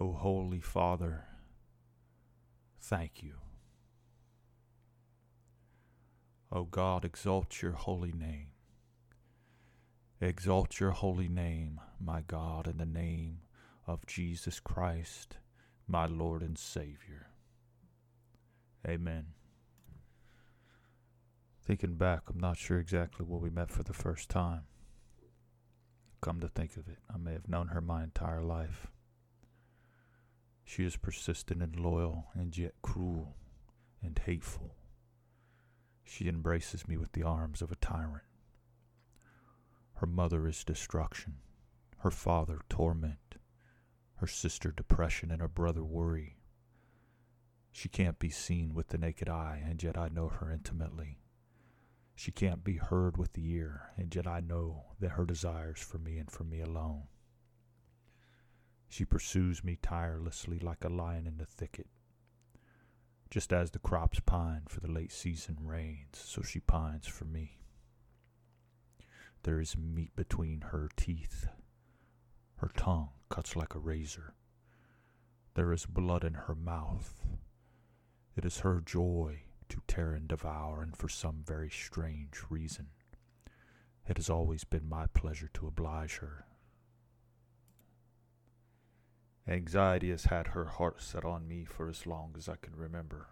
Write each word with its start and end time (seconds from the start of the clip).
O 0.00 0.12
Holy 0.12 0.60
Father, 0.60 1.24
thank 2.80 3.22
you. 3.22 3.34
O 6.50 6.64
God, 6.64 7.04
exalt 7.04 7.60
your 7.60 7.72
holy 7.72 8.10
name. 8.10 8.46
Exalt 10.18 10.80
your 10.80 10.92
holy 10.92 11.28
name, 11.28 11.82
my 12.00 12.22
God, 12.26 12.66
in 12.66 12.78
the 12.78 12.86
name 12.86 13.40
of 13.86 14.06
Jesus 14.06 14.58
Christ, 14.58 15.36
my 15.86 16.06
Lord 16.06 16.40
and 16.40 16.56
Savior. 16.56 17.28
Amen. 18.88 19.26
Thinking 21.62 21.96
back, 21.96 22.22
I'm 22.30 22.40
not 22.40 22.56
sure 22.56 22.78
exactly 22.78 23.26
where 23.26 23.38
we 23.38 23.50
met 23.50 23.70
for 23.70 23.82
the 23.82 23.92
first 23.92 24.30
time. 24.30 24.62
Come 26.22 26.40
to 26.40 26.48
think 26.48 26.78
of 26.78 26.88
it, 26.88 26.98
I 27.12 27.18
may 27.18 27.32
have 27.32 27.48
known 27.48 27.68
her 27.68 27.82
my 27.82 28.02
entire 28.02 28.42
life. 28.42 28.86
She 30.70 30.84
is 30.84 30.96
persistent 30.96 31.64
and 31.64 31.74
loyal, 31.74 32.28
and 32.32 32.56
yet 32.56 32.76
cruel 32.80 33.34
and 34.00 34.16
hateful. 34.16 34.76
She 36.04 36.28
embraces 36.28 36.86
me 36.86 36.96
with 36.96 37.10
the 37.10 37.24
arms 37.24 37.60
of 37.60 37.72
a 37.72 37.76
tyrant. 37.76 38.22
Her 39.94 40.06
mother 40.06 40.46
is 40.46 40.62
destruction, 40.62 41.38
her 41.98 42.10
father 42.12 42.60
torment, 42.68 43.34
her 44.18 44.28
sister 44.28 44.70
depression, 44.70 45.32
and 45.32 45.40
her 45.40 45.48
brother 45.48 45.82
worry. 45.82 46.36
She 47.72 47.88
can't 47.88 48.20
be 48.20 48.30
seen 48.30 48.72
with 48.72 48.90
the 48.90 48.98
naked 48.98 49.28
eye, 49.28 49.60
and 49.66 49.82
yet 49.82 49.98
I 49.98 50.08
know 50.08 50.28
her 50.28 50.52
intimately. 50.52 51.18
She 52.14 52.30
can't 52.30 52.62
be 52.62 52.76
heard 52.76 53.16
with 53.16 53.32
the 53.32 53.50
ear, 53.50 53.90
and 53.96 54.14
yet 54.14 54.28
I 54.28 54.38
know 54.38 54.84
that 55.00 55.10
her 55.10 55.26
desires 55.26 55.80
for 55.80 55.98
me 55.98 56.16
and 56.18 56.30
for 56.30 56.44
me 56.44 56.60
alone. 56.60 57.08
She 58.90 59.04
pursues 59.04 59.62
me 59.62 59.78
tirelessly 59.80 60.58
like 60.58 60.84
a 60.84 60.88
lion 60.88 61.28
in 61.28 61.38
the 61.38 61.46
thicket. 61.46 61.86
Just 63.30 63.52
as 63.52 63.70
the 63.70 63.78
crops 63.78 64.18
pine 64.18 64.62
for 64.68 64.80
the 64.80 64.90
late 64.90 65.12
season 65.12 65.58
rains, 65.62 66.18
so 66.18 66.42
she 66.42 66.58
pines 66.58 67.06
for 67.06 67.24
me. 67.24 67.60
There 69.44 69.60
is 69.60 69.76
meat 69.76 70.14
between 70.16 70.60
her 70.72 70.90
teeth. 70.96 71.46
Her 72.56 72.70
tongue 72.76 73.10
cuts 73.28 73.54
like 73.54 73.76
a 73.76 73.78
razor. 73.78 74.34
There 75.54 75.72
is 75.72 75.86
blood 75.86 76.24
in 76.24 76.34
her 76.34 76.56
mouth. 76.56 77.24
It 78.36 78.44
is 78.44 78.58
her 78.58 78.80
joy 78.80 79.42
to 79.68 79.82
tear 79.86 80.14
and 80.14 80.26
devour, 80.26 80.82
and 80.82 80.96
for 80.96 81.08
some 81.08 81.44
very 81.46 81.70
strange 81.70 82.42
reason. 82.50 82.88
It 84.08 84.16
has 84.16 84.28
always 84.28 84.64
been 84.64 84.88
my 84.88 85.06
pleasure 85.06 85.48
to 85.54 85.68
oblige 85.68 86.16
her. 86.16 86.44
Anxiety 89.50 90.10
has 90.10 90.26
had 90.26 90.46
her 90.46 90.64
heart 90.64 91.02
set 91.02 91.24
on 91.24 91.48
me 91.48 91.64
for 91.64 91.88
as 91.88 92.06
long 92.06 92.36
as 92.38 92.48
I 92.48 92.54
can 92.54 92.76
remember. 92.76 93.30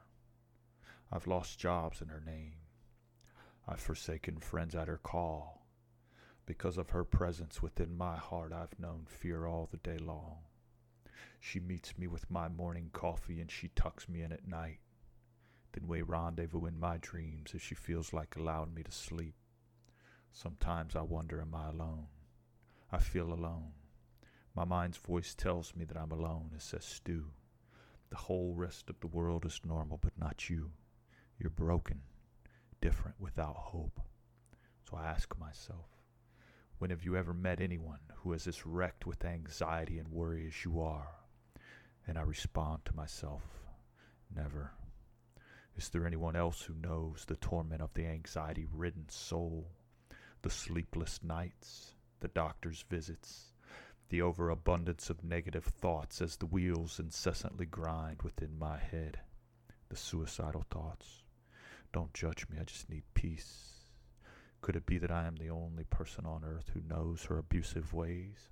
I've 1.12 1.28
lost 1.28 1.60
jobs 1.60 2.02
in 2.02 2.08
her 2.08 2.20
name. 2.20 2.54
I've 3.68 3.78
forsaken 3.78 4.40
friends 4.40 4.74
at 4.74 4.88
her 4.88 4.98
call. 4.98 5.68
Because 6.44 6.76
of 6.76 6.90
her 6.90 7.04
presence 7.04 7.62
within 7.62 7.96
my 7.96 8.16
heart, 8.16 8.52
I've 8.52 8.80
known 8.80 9.04
fear 9.06 9.46
all 9.46 9.68
the 9.70 9.76
day 9.76 9.96
long. 9.96 10.38
She 11.38 11.60
meets 11.60 11.96
me 11.96 12.08
with 12.08 12.28
my 12.28 12.48
morning 12.48 12.90
coffee 12.92 13.40
and 13.40 13.48
she 13.48 13.68
tucks 13.76 14.08
me 14.08 14.22
in 14.22 14.32
at 14.32 14.48
night. 14.48 14.80
Then 15.70 15.86
we 15.86 16.02
rendezvous 16.02 16.66
in 16.66 16.80
my 16.80 16.96
dreams 16.96 17.52
if 17.54 17.62
she 17.62 17.76
feels 17.76 18.12
like 18.12 18.34
allowing 18.34 18.74
me 18.74 18.82
to 18.82 18.90
sleep. 18.90 19.36
Sometimes 20.32 20.96
I 20.96 21.02
wonder, 21.02 21.40
am 21.40 21.54
I 21.54 21.68
alone? 21.68 22.08
I 22.90 22.98
feel 22.98 23.32
alone. 23.32 23.77
My 24.58 24.64
mind's 24.64 24.96
voice 24.98 25.36
tells 25.36 25.76
me 25.76 25.84
that 25.84 25.96
I'm 25.96 26.10
alone, 26.10 26.50
it 26.52 26.62
says 26.62 26.84
Stu. 26.84 27.26
The 28.10 28.16
whole 28.16 28.54
rest 28.56 28.90
of 28.90 28.98
the 28.98 29.06
world 29.06 29.46
is 29.46 29.60
normal, 29.64 30.00
but 30.02 30.18
not 30.18 30.50
you. 30.50 30.72
You're 31.38 31.48
broken, 31.48 32.00
different, 32.80 33.20
without 33.20 33.54
hope. 33.54 34.00
So 34.90 34.96
I 34.96 35.06
ask 35.06 35.38
myself, 35.38 35.86
when 36.78 36.90
have 36.90 37.04
you 37.04 37.16
ever 37.16 37.32
met 37.32 37.60
anyone 37.60 38.00
who 38.16 38.32
is 38.32 38.48
as 38.48 38.66
wrecked 38.66 39.06
with 39.06 39.24
anxiety 39.24 39.96
and 39.96 40.08
worry 40.08 40.48
as 40.48 40.64
you 40.64 40.80
are? 40.80 41.06
And 42.08 42.18
I 42.18 42.22
respond 42.22 42.84
to 42.86 42.96
myself, 42.96 43.44
never. 44.34 44.72
Is 45.76 45.88
there 45.90 46.04
anyone 46.04 46.34
else 46.34 46.62
who 46.62 46.74
knows 46.74 47.24
the 47.24 47.36
torment 47.36 47.80
of 47.80 47.94
the 47.94 48.06
anxiety 48.06 48.66
ridden 48.72 49.08
soul, 49.08 49.68
the 50.42 50.50
sleepless 50.50 51.20
nights, 51.22 51.94
the 52.18 52.26
doctor's 52.26 52.84
visits, 52.90 53.52
the 54.08 54.22
overabundance 54.22 55.10
of 55.10 55.22
negative 55.22 55.64
thoughts 55.64 56.22
as 56.22 56.36
the 56.36 56.46
wheels 56.46 56.98
incessantly 56.98 57.66
grind 57.66 58.22
within 58.22 58.58
my 58.58 58.78
head, 58.78 59.20
the 59.88 59.96
suicidal 59.96 60.64
thoughts? 60.70 61.22
Don't 61.92 62.14
judge 62.14 62.46
me, 62.48 62.58
I 62.60 62.64
just 62.64 62.88
need 62.88 63.04
peace. 63.14 63.74
Could 64.60 64.76
it 64.76 64.86
be 64.86 64.98
that 64.98 65.10
I 65.10 65.26
am 65.26 65.36
the 65.36 65.50
only 65.50 65.84
person 65.84 66.26
on 66.26 66.44
earth 66.44 66.70
who 66.74 66.80
knows 66.80 67.24
her 67.24 67.38
abusive 67.38 67.92
ways? 67.92 68.48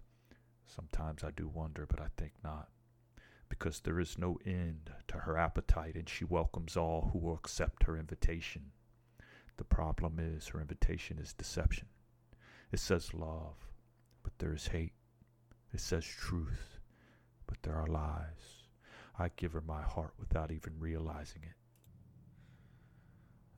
Sometimes 0.67 1.25
I 1.25 1.31
do 1.31 1.49
wonder, 1.49 1.87
but 1.87 2.01
I 2.01 2.09
think 2.17 2.33
not, 2.43 2.69
because 3.49 3.81
there 3.81 4.01
is 4.01 4.19
no 4.19 4.39
end 4.45 4.91
to 5.09 5.19
her 5.19 5.37
appetite 5.37 5.95
and 5.95 6.09
she 6.09 6.25
welcomes 6.25 6.77
all 6.77 7.11
who 7.13 7.19
will 7.19 7.35
accept 7.35 7.85
her 7.85 7.97
invitation. 7.97 8.73
The 9.57 9.65
problem 9.65 10.19
is 10.19 10.49
her 10.49 10.61
invitation 10.61 11.19
is 11.19 11.33
deception. 11.33 11.89
It 12.73 12.81
says 12.81 13.15
love, 13.15 13.71
but 14.23 14.39
there 14.39 14.53
is 14.53 14.69
hate. 14.69 14.93
It 15.73 15.81
says 15.81 16.05
truth, 16.05 16.79
but 17.47 17.63
there 17.63 17.77
are 17.77 17.87
lies. 17.87 18.69
I 19.19 19.31
give 19.37 19.53
her 19.53 19.61
my 19.61 19.83
heart 19.83 20.15
without 20.19 20.51
even 20.51 20.79
realizing 20.79 21.43
it. 21.43 21.57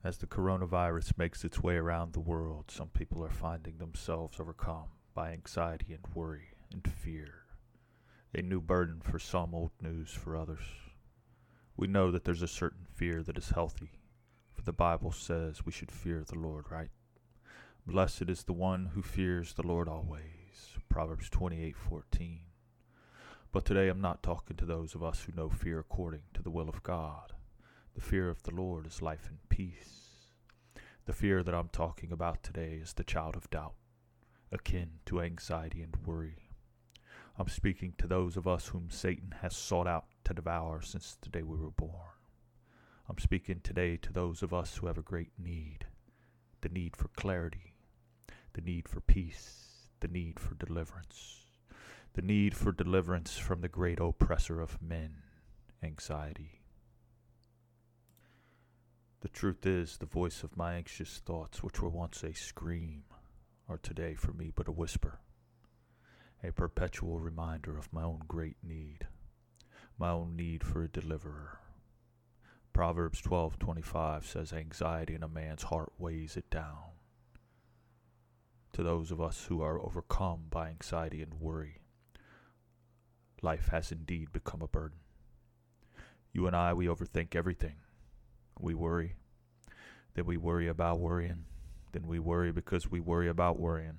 As 0.03 0.17
the 0.17 0.27
coronavirus 0.27 1.17
makes 1.17 1.43
its 1.43 1.61
way 1.61 1.75
around 1.75 2.13
the 2.13 2.21
world, 2.21 2.71
some 2.71 2.87
people 2.87 3.23
are 3.23 3.29
finding 3.29 3.77
themselves 3.77 4.39
overcome 4.39 4.87
by 5.13 5.33
anxiety 5.33 5.93
and 5.93 6.15
worry 6.15 6.53
and 6.71 6.87
fear. 6.89 7.43
A 8.33 8.41
new 8.41 8.61
burden 8.61 9.01
for 9.01 9.19
some, 9.19 9.53
old 9.53 9.71
news 9.81 10.11
for 10.11 10.37
others. 10.37 10.63
We 11.75 11.87
know 11.87 12.11
that 12.11 12.23
there's 12.23 12.41
a 12.41 12.47
certain 12.47 12.85
fear 12.95 13.23
that 13.23 13.37
is 13.37 13.49
healthy, 13.49 13.99
for 14.53 14.61
the 14.61 14.71
Bible 14.71 15.11
says 15.11 15.65
we 15.65 15.71
should 15.73 15.91
fear 15.91 16.23
the 16.23 16.39
Lord, 16.39 16.65
right? 16.69 16.91
Blessed 17.85 18.29
is 18.29 18.43
the 18.43 18.53
one 18.53 18.91
who 18.93 19.01
fears 19.01 19.53
the 19.53 19.67
Lord 19.67 19.89
always. 19.89 20.38
Proverbs 20.89 21.29
28:14. 21.29 22.41
But 23.51 23.65
today 23.65 23.89
I'm 23.89 24.01
not 24.01 24.21
talking 24.21 24.57
to 24.57 24.65
those 24.65 24.95
of 24.95 25.03
us 25.03 25.23
who 25.23 25.31
know 25.31 25.49
fear 25.49 25.79
according 25.79 26.23
to 26.33 26.41
the 26.41 26.51
will 26.51 26.69
of 26.69 26.83
God. 26.83 27.33
The 27.95 28.01
fear 28.01 28.29
of 28.29 28.43
the 28.43 28.53
Lord 28.53 28.85
is 28.85 29.01
life 29.01 29.27
and 29.29 29.39
peace. 29.49 30.33
The 31.05 31.13
fear 31.13 31.43
that 31.43 31.55
I'm 31.55 31.69
talking 31.69 32.11
about 32.11 32.43
today 32.43 32.73
is 32.81 32.93
the 32.93 33.03
child 33.03 33.35
of 33.35 33.49
doubt, 33.49 33.75
akin 34.51 34.99
to 35.05 35.21
anxiety 35.21 35.81
and 35.81 35.95
worry. 36.05 36.51
I'm 37.37 37.47
speaking 37.47 37.93
to 37.97 38.07
those 38.07 38.37
of 38.37 38.47
us 38.47 38.67
whom 38.67 38.89
Satan 38.89 39.35
has 39.41 39.55
sought 39.55 39.87
out 39.87 40.07
to 40.25 40.33
devour 40.33 40.81
since 40.81 41.15
the 41.15 41.29
day 41.29 41.41
we 41.41 41.57
were 41.57 41.71
born. 41.71 42.17
I'm 43.07 43.17
speaking 43.17 43.61
today 43.61 43.97
to 43.97 44.13
those 44.13 44.43
of 44.43 44.53
us 44.53 44.77
who 44.77 44.87
have 44.87 44.97
a 44.97 45.01
great 45.01 45.31
need 45.37 45.85
the 46.61 46.69
need 46.69 46.95
for 46.95 47.07
clarity, 47.09 47.73
the 48.53 48.61
need 48.61 48.87
for 48.87 48.99
peace, 48.99 49.68
the 49.99 50.07
need 50.07 50.39
for 50.39 50.55
deliverance, 50.55 51.45
the 52.13 52.21
need 52.21 52.55
for 52.55 52.71
deliverance 52.71 53.37
from 53.37 53.61
the 53.61 53.67
great 53.67 53.99
oppressor 53.99 54.61
of 54.61 54.81
men, 54.81 55.23
anxiety. 55.83 56.61
The 59.21 59.29
truth 59.29 59.65
is, 59.65 59.97
the 59.97 60.05
voice 60.05 60.43
of 60.43 60.55
my 60.55 60.75
anxious 60.75 61.21
thoughts, 61.25 61.61
which 61.61 61.81
were 61.81 61.89
once 61.89 62.23
a 62.23 62.33
scream, 62.33 63.03
are 63.67 63.77
today 63.77 64.15
for 64.15 64.31
me 64.31 64.51
but 64.55 64.67
a 64.67 64.71
whisper, 64.71 65.19
a 66.41 66.51
perpetual 66.51 67.19
reminder 67.19 67.77
of 67.77 67.91
my 67.91 68.03
own 68.03 68.21
great 68.27 68.57
need, 68.63 69.07
my 69.97 70.09
own 70.09 70.35
need 70.37 70.63
for 70.63 70.83
a 70.83 70.87
deliverer. 70.87 71.59
Proverbs 72.71 73.21
12:25 73.21 74.25
says 74.25 74.53
anxiety 74.53 75.15
in 75.15 75.23
a 75.23 75.27
man's 75.27 75.63
heart 75.63 75.91
weighs 75.97 76.37
it 76.37 76.49
down. 76.49 76.98
To 78.79 78.83
those 78.83 79.11
of 79.11 79.19
us 79.19 79.43
who 79.43 79.61
are 79.61 79.77
overcome 79.77 80.43
by 80.49 80.69
anxiety 80.69 81.21
and 81.21 81.33
worry, 81.33 81.81
life 83.41 83.67
has 83.73 83.91
indeed 83.91 84.31
become 84.31 84.61
a 84.61 84.69
burden. 84.69 84.99
You 86.31 86.47
and 86.47 86.55
I, 86.55 86.73
we 86.73 86.85
overthink 86.85 87.35
everything. 87.35 87.75
We 88.57 88.73
worry. 88.73 89.15
Then 90.13 90.23
we 90.23 90.37
worry 90.37 90.69
about 90.69 91.01
worrying. 91.01 91.43
Then 91.91 92.07
we 92.07 92.19
worry 92.19 92.53
because 92.53 92.89
we 92.89 93.01
worry 93.01 93.27
about 93.27 93.59
worrying. 93.59 93.97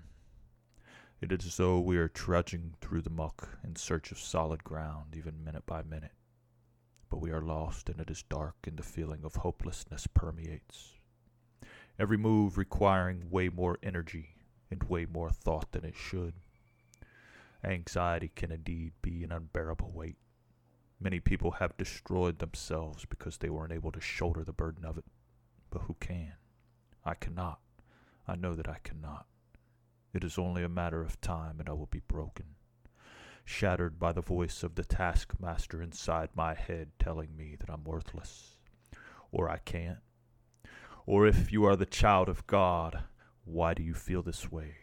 It 1.20 1.30
is 1.30 1.44
as 1.44 1.58
though 1.58 1.78
we 1.78 1.98
are 1.98 2.08
trudging 2.08 2.72
through 2.80 3.02
the 3.02 3.10
muck 3.10 3.58
in 3.62 3.76
search 3.76 4.10
of 4.10 4.18
solid 4.18 4.64
ground, 4.64 5.14
even 5.14 5.44
minute 5.44 5.66
by 5.66 5.82
minute. 5.82 6.14
But 7.10 7.20
we 7.20 7.32
are 7.32 7.42
lost, 7.42 7.90
and 7.90 8.00
it 8.00 8.08
is 8.08 8.22
dark, 8.22 8.56
and 8.66 8.78
the 8.78 8.82
feeling 8.82 9.24
of 9.24 9.34
hopelessness 9.34 10.06
permeates. 10.06 10.94
Every 11.98 12.16
move 12.16 12.56
requiring 12.56 13.28
way 13.28 13.50
more 13.50 13.76
energy 13.82 14.36
and 14.70 14.82
way 14.84 15.06
more 15.06 15.30
thought 15.30 15.72
than 15.72 15.84
it 15.84 15.96
should. 15.96 16.34
Anxiety 17.62 18.30
can 18.34 18.50
indeed 18.50 18.92
be 19.02 19.22
an 19.24 19.32
unbearable 19.32 19.90
weight. 19.90 20.16
Many 21.00 21.20
people 21.20 21.52
have 21.52 21.76
destroyed 21.76 22.38
themselves 22.38 23.04
because 23.04 23.38
they 23.38 23.50
weren't 23.50 23.72
able 23.72 23.92
to 23.92 24.00
shoulder 24.00 24.44
the 24.44 24.52
burden 24.52 24.84
of 24.84 24.98
it. 24.98 25.04
But 25.70 25.82
who 25.82 25.96
can? 26.00 26.34
I 27.04 27.14
cannot. 27.14 27.60
I 28.26 28.36
know 28.36 28.54
that 28.54 28.68
I 28.68 28.78
cannot. 28.84 29.26
It 30.12 30.24
is 30.24 30.38
only 30.38 30.62
a 30.62 30.68
matter 30.68 31.02
of 31.02 31.20
time 31.20 31.60
and 31.60 31.68
I 31.68 31.72
will 31.72 31.86
be 31.86 32.02
broken, 32.06 32.56
shattered 33.44 33.98
by 33.98 34.12
the 34.12 34.20
voice 34.20 34.62
of 34.62 34.74
the 34.74 34.84
taskmaster 34.84 35.80
inside 35.80 36.30
my 36.34 36.54
head 36.54 36.90
telling 36.98 37.36
me 37.36 37.56
that 37.58 37.70
I'm 37.70 37.84
worthless, 37.84 38.56
or 39.32 39.48
I 39.48 39.58
can't. 39.58 39.98
Or 41.06 41.26
if 41.26 41.50
you 41.52 41.64
are 41.64 41.76
the 41.76 41.86
child 41.86 42.28
of 42.28 42.46
God, 42.46 43.04
why 43.52 43.74
do 43.74 43.82
you 43.82 43.94
feel 43.94 44.22
this 44.22 44.52
way? 44.52 44.76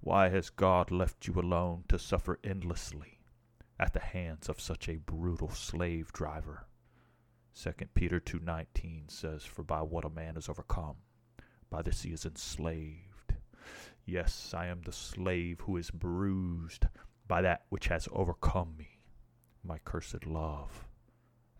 Why 0.00 0.28
has 0.28 0.50
God 0.50 0.92
left 0.92 1.26
you 1.26 1.34
alone 1.34 1.82
to 1.88 1.98
suffer 1.98 2.38
endlessly 2.44 3.18
at 3.76 3.92
the 3.92 3.98
hands 3.98 4.48
of 4.48 4.60
such 4.60 4.88
a 4.88 4.98
brutal 4.98 5.50
slave 5.50 6.12
driver? 6.12 6.68
2 7.54 7.72
Peter 7.94 8.20
2:19 8.20 9.08
says, 9.08 9.44
"For 9.44 9.64
by 9.64 9.82
what 9.82 10.04
a 10.04 10.10
man 10.10 10.36
is 10.36 10.48
overcome, 10.48 10.98
by 11.70 11.82
this 11.82 12.02
he 12.02 12.12
is 12.12 12.24
enslaved. 12.24 13.34
Yes, 14.04 14.54
I 14.54 14.66
am 14.66 14.82
the 14.82 14.92
slave 14.92 15.62
who 15.62 15.76
is 15.76 15.90
bruised 15.90 16.86
by 17.26 17.42
that 17.42 17.66
which 17.68 17.88
has 17.88 18.08
overcome 18.12 18.76
me, 18.76 19.02
my 19.64 19.78
cursed 19.78 20.24
love, 20.24 20.86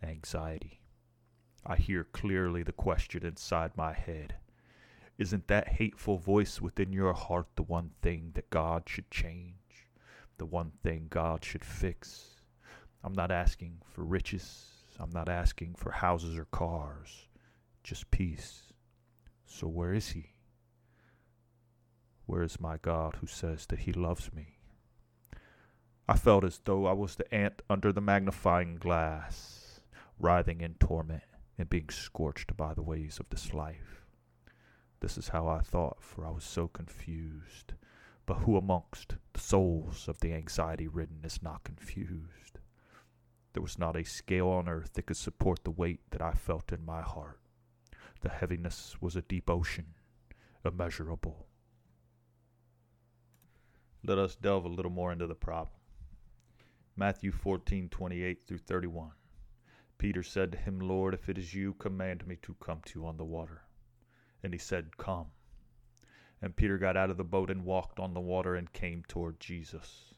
anxiety. 0.05 0.83
I 1.67 1.75
hear 1.75 2.05
clearly 2.05 2.63
the 2.63 2.73
question 2.73 3.27
inside 3.27 3.77
my 3.77 3.93
head 3.93 4.37
isn't 5.19 5.49
that 5.49 5.69
hateful 5.69 6.17
voice 6.17 6.61
within 6.61 6.93
your 6.93 7.13
heart 7.13 7.49
the 7.57 7.65
one 7.65 7.91
thing 8.03 8.31
that 8.35 8.51
God 8.51 8.85
should 8.87 9.11
change? 9.11 9.55
The 10.39 10.47
one 10.47 10.71
thing 10.85 11.09
God 11.11 11.45
should 11.45 11.65
fix? 11.65 12.37
I'm 13.03 13.15
not 13.15 13.33
asking 13.33 13.83
for 13.85 14.05
riches. 14.05 14.67
I'm 15.01 15.11
not 15.11 15.29
asking 15.29 15.75
for 15.75 15.91
houses 15.91 16.39
or 16.39 16.45
cars. 16.45 17.27
Just 17.83 18.11
peace. 18.13 18.73
So 19.45 19.67
where 19.67 19.93
is 19.93 20.11
He? 20.11 20.35
Where 22.27 22.43
is 22.43 22.61
my 22.61 22.77
God 22.77 23.17
who 23.21 23.27
says 23.27 23.67
that 23.67 23.81
He 23.81 23.93
loves 23.93 24.33
me? 24.33 24.59
I 26.07 26.17
felt 26.17 26.45
as 26.45 26.61
though 26.65 26.87
I 26.87 26.93
was 26.93 27.17
the 27.17 27.35
ant 27.35 27.61
under 27.69 27.93
the 27.93 28.01
magnifying 28.01 28.77
glass, 28.77 29.81
writhing 30.19 30.61
in 30.61 30.75
torment 30.75 31.25
and 31.59 31.69
being 31.69 31.91
scorched 31.91 32.57
by 32.57 32.73
the 32.73 32.83
ways 32.83 33.19
of 33.19 33.29
this 33.31 33.53
life. 33.53 34.08
This 35.01 35.17
is 35.17 35.29
how 35.29 35.47
I 35.47 35.61
thought, 35.61 36.03
for 36.03 36.27
I 36.27 36.31
was 36.31 36.45
so 36.45 36.69
confused. 36.69 37.75
But 38.27 38.39
who 38.39 38.57
amongst 38.57 39.15
the 39.33 39.41
souls 39.41 40.09
of 40.09 40.21
the 40.21 40.35
anxiety 40.35 40.89
ridden 40.89 41.21
is 41.25 41.43
not 41.43 41.65
confused? 41.65 42.59
There 43.53 43.63
was 43.63 43.79
not 43.79 43.97
a 43.97 44.05
scale 44.05 44.49
on 44.49 44.69
earth 44.69 44.93
that 44.95 45.07
could 45.07 45.17
support 45.17 45.65
the 45.65 45.71
weight 45.71 46.01
that 46.11 46.21
I 46.21 46.33
felt 46.33 46.73
in 46.73 46.85
my 46.85 47.01
heart. 47.01 47.41
The 48.21 48.29
heaviness 48.29 48.97
was 49.01 49.17
a 49.17 49.23
deep 49.23 49.49
ocean, 49.49 49.95
immeasurable. 50.65 51.47
Let 54.05 54.19
us 54.19 54.37
delve 54.37 54.65
a 54.65 54.69
little 54.69 54.91
more 54.91 55.13
into 55.13 55.27
the 55.27 55.35
problem. 55.35 55.81
Matthew 56.97 57.31
14, 57.31 57.89
28 57.89 58.47
through 58.47 58.59
31. 58.59 59.13
Peter 59.99 60.23
said 60.23 60.53
to 60.53 60.59
him, 60.59 60.81
Lord, 60.81 61.15
if 61.15 61.29
it 61.29 61.39
is 61.39 61.55
you, 61.55 61.75
command 61.75 62.27
me 62.27 62.37
to 62.43 62.55
come 62.61 62.81
to 62.87 62.99
you 63.01 63.07
on 63.07 63.17
the 63.17 63.25
water. 63.25 63.63
And 64.43 64.53
he 64.53 64.59
said, 64.59 64.97
Come. 64.97 65.27
And 66.41 66.55
Peter 66.55 66.79
got 66.79 66.97
out 66.97 67.11
of 67.11 67.17
the 67.17 67.25
boat 67.25 67.51
and 67.51 67.65
walked 67.65 67.99
on 67.99 68.15
the 68.15 68.21
water 68.21 68.55
and 68.55 68.73
came 68.73 69.03
toward 69.09 69.41
Jesus. 69.41 70.15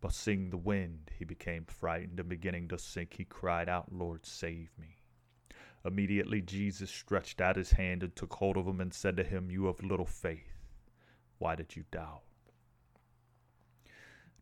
But 0.00 0.12
seeing 0.12 0.50
the 0.50 0.56
wind, 0.56 1.12
he 1.16 1.24
became 1.24 1.64
frightened, 1.64 2.18
and 2.18 2.28
beginning 2.28 2.66
to 2.68 2.78
sink, 2.78 3.14
he 3.14 3.24
cried 3.24 3.68
out, 3.68 3.92
Lord, 3.92 4.26
save 4.26 4.70
me. 4.76 4.98
Immediately 5.84 6.42
Jesus 6.42 6.90
stretched 6.90 7.40
out 7.40 7.56
his 7.56 7.72
hand 7.72 8.02
and 8.02 8.14
took 8.14 8.34
hold 8.34 8.56
of 8.56 8.66
him 8.66 8.80
and 8.80 8.92
said 8.92 9.16
to 9.16 9.24
him, 9.24 9.50
You 9.50 9.66
have 9.66 9.82
little 9.82 10.06
faith. 10.06 10.66
Why 11.38 11.54
did 11.54 11.76
you 11.76 11.84
doubt? 11.90 12.22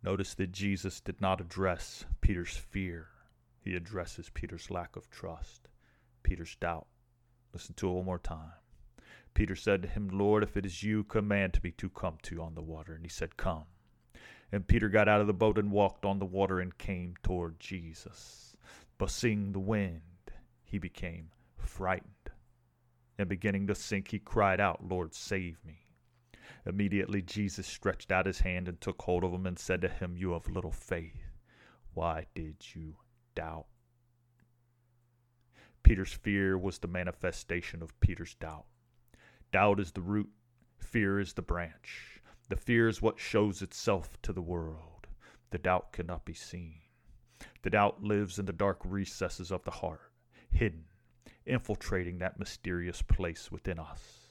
Notice 0.02 0.34
that 0.34 0.52
Jesus 0.52 1.00
did 1.00 1.20
not 1.20 1.40
address 1.40 2.06
Peter's 2.22 2.56
fear. 2.56 3.08
He 3.60 3.74
addresses 3.74 4.30
Peter's 4.30 4.70
lack 4.70 4.96
of 4.96 5.10
trust, 5.10 5.68
Peter's 6.22 6.56
doubt. 6.56 6.86
Listen 7.52 7.74
to 7.74 7.88
it 7.88 7.92
one 7.92 8.06
more 8.06 8.18
time. 8.18 8.52
Peter 9.34 9.56
said 9.56 9.82
to 9.82 9.88
him, 9.88 10.08
Lord, 10.08 10.42
if 10.42 10.56
it 10.56 10.66
is 10.66 10.82
you, 10.82 11.04
command 11.04 11.62
me 11.62 11.70
to 11.72 11.88
come 11.88 12.18
to 12.22 12.34
you 12.36 12.42
on 12.42 12.54
the 12.54 12.62
water. 12.62 12.94
And 12.94 13.04
he 13.04 13.08
said, 13.08 13.36
Come. 13.36 13.64
And 14.52 14.66
Peter 14.66 14.88
got 14.88 15.08
out 15.08 15.20
of 15.20 15.26
the 15.26 15.32
boat 15.32 15.58
and 15.58 15.70
walked 15.70 16.04
on 16.04 16.18
the 16.18 16.26
water 16.26 16.60
and 16.60 16.76
came 16.76 17.14
toward 17.22 17.60
Jesus. 17.60 18.56
But 18.98 19.10
seeing 19.10 19.52
the 19.52 19.60
wind, 19.60 20.02
he 20.64 20.78
became 20.78 21.30
frightened. 21.56 22.30
And 23.18 23.28
beginning 23.28 23.66
to 23.68 23.74
sink, 23.74 24.08
he 24.08 24.18
cried 24.18 24.60
out, 24.60 24.88
Lord, 24.88 25.14
save 25.14 25.58
me. 25.64 25.86
Immediately 26.66 27.22
Jesus 27.22 27.66
stretched 27.66 28.10
out 28.10 28.26
his 28.26 28.40
hand 28.40 28.68
and 28.68 28.80
took 28.80 29.00
hold 29.02 29.24
of 29.24 29.32
him 29.32 29.46
and 29.46 29.58
said 29.58 29.80
to 29.82 29.88
him, 29.88 30.16
You 30.16 30.32
have 30.32 30.48
little 30.48 30.72
faith. 30.72 31.22
Why 31.94 32.26
did 32.34 32.56
you 32.74 32.96
doubt? 33.34 33.66
Peter's 35.82 36.12
fear 36.12 36.58
was 36.58 36.78
the 36.78 36.88
manifestation 36.88 37.82
of 37.82 37.98
Peter's 38.00 38.34
doubt. 38.34 38.66
Doubt 39.52 39.80
is 39.80 39.90
the 39.90 40.00
root, 40.00 40.30
fear 40.78 41.18
is 41.18 41.32
the 41.32 41.42
branch. 41.42 42.20
The 42.48 42.56
fear 42.56 42.86
is 42.86 43.02
what 43.02 43.18
shows 43.18 43.62
itself 43.62 44.16
to 44.22 44.32
the 44.32 44.40
world. 44.40 45.08
The 45.50 45.58
doubt 45.58 45.92
cannot 45.92 46.24
be 46.24 46.34
seen. 46.34 46.76
The 47.62 47.70
doubt 47.70 48.00
lives 48.00 48.38
in 48.38 48.46
the 48.46 48.52
dark 48.52 48.78
recesses 48.84 49.50
of 49.50 49.64
the 49.64 49.72
heart, 49.72 50.12
hidden, 50.52 50.84
infiltrating 51.46 52.18
that 52.18 52.38
mysterious 52.38 53.02
place 53.02 53.50
within 53.50 53.80
us. 53.80 54.28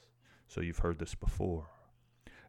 So 0.48 0.62
you've 0.62 0.78
heard 0.78 0.98
this 0.98 1.14
before. 1.14 1.68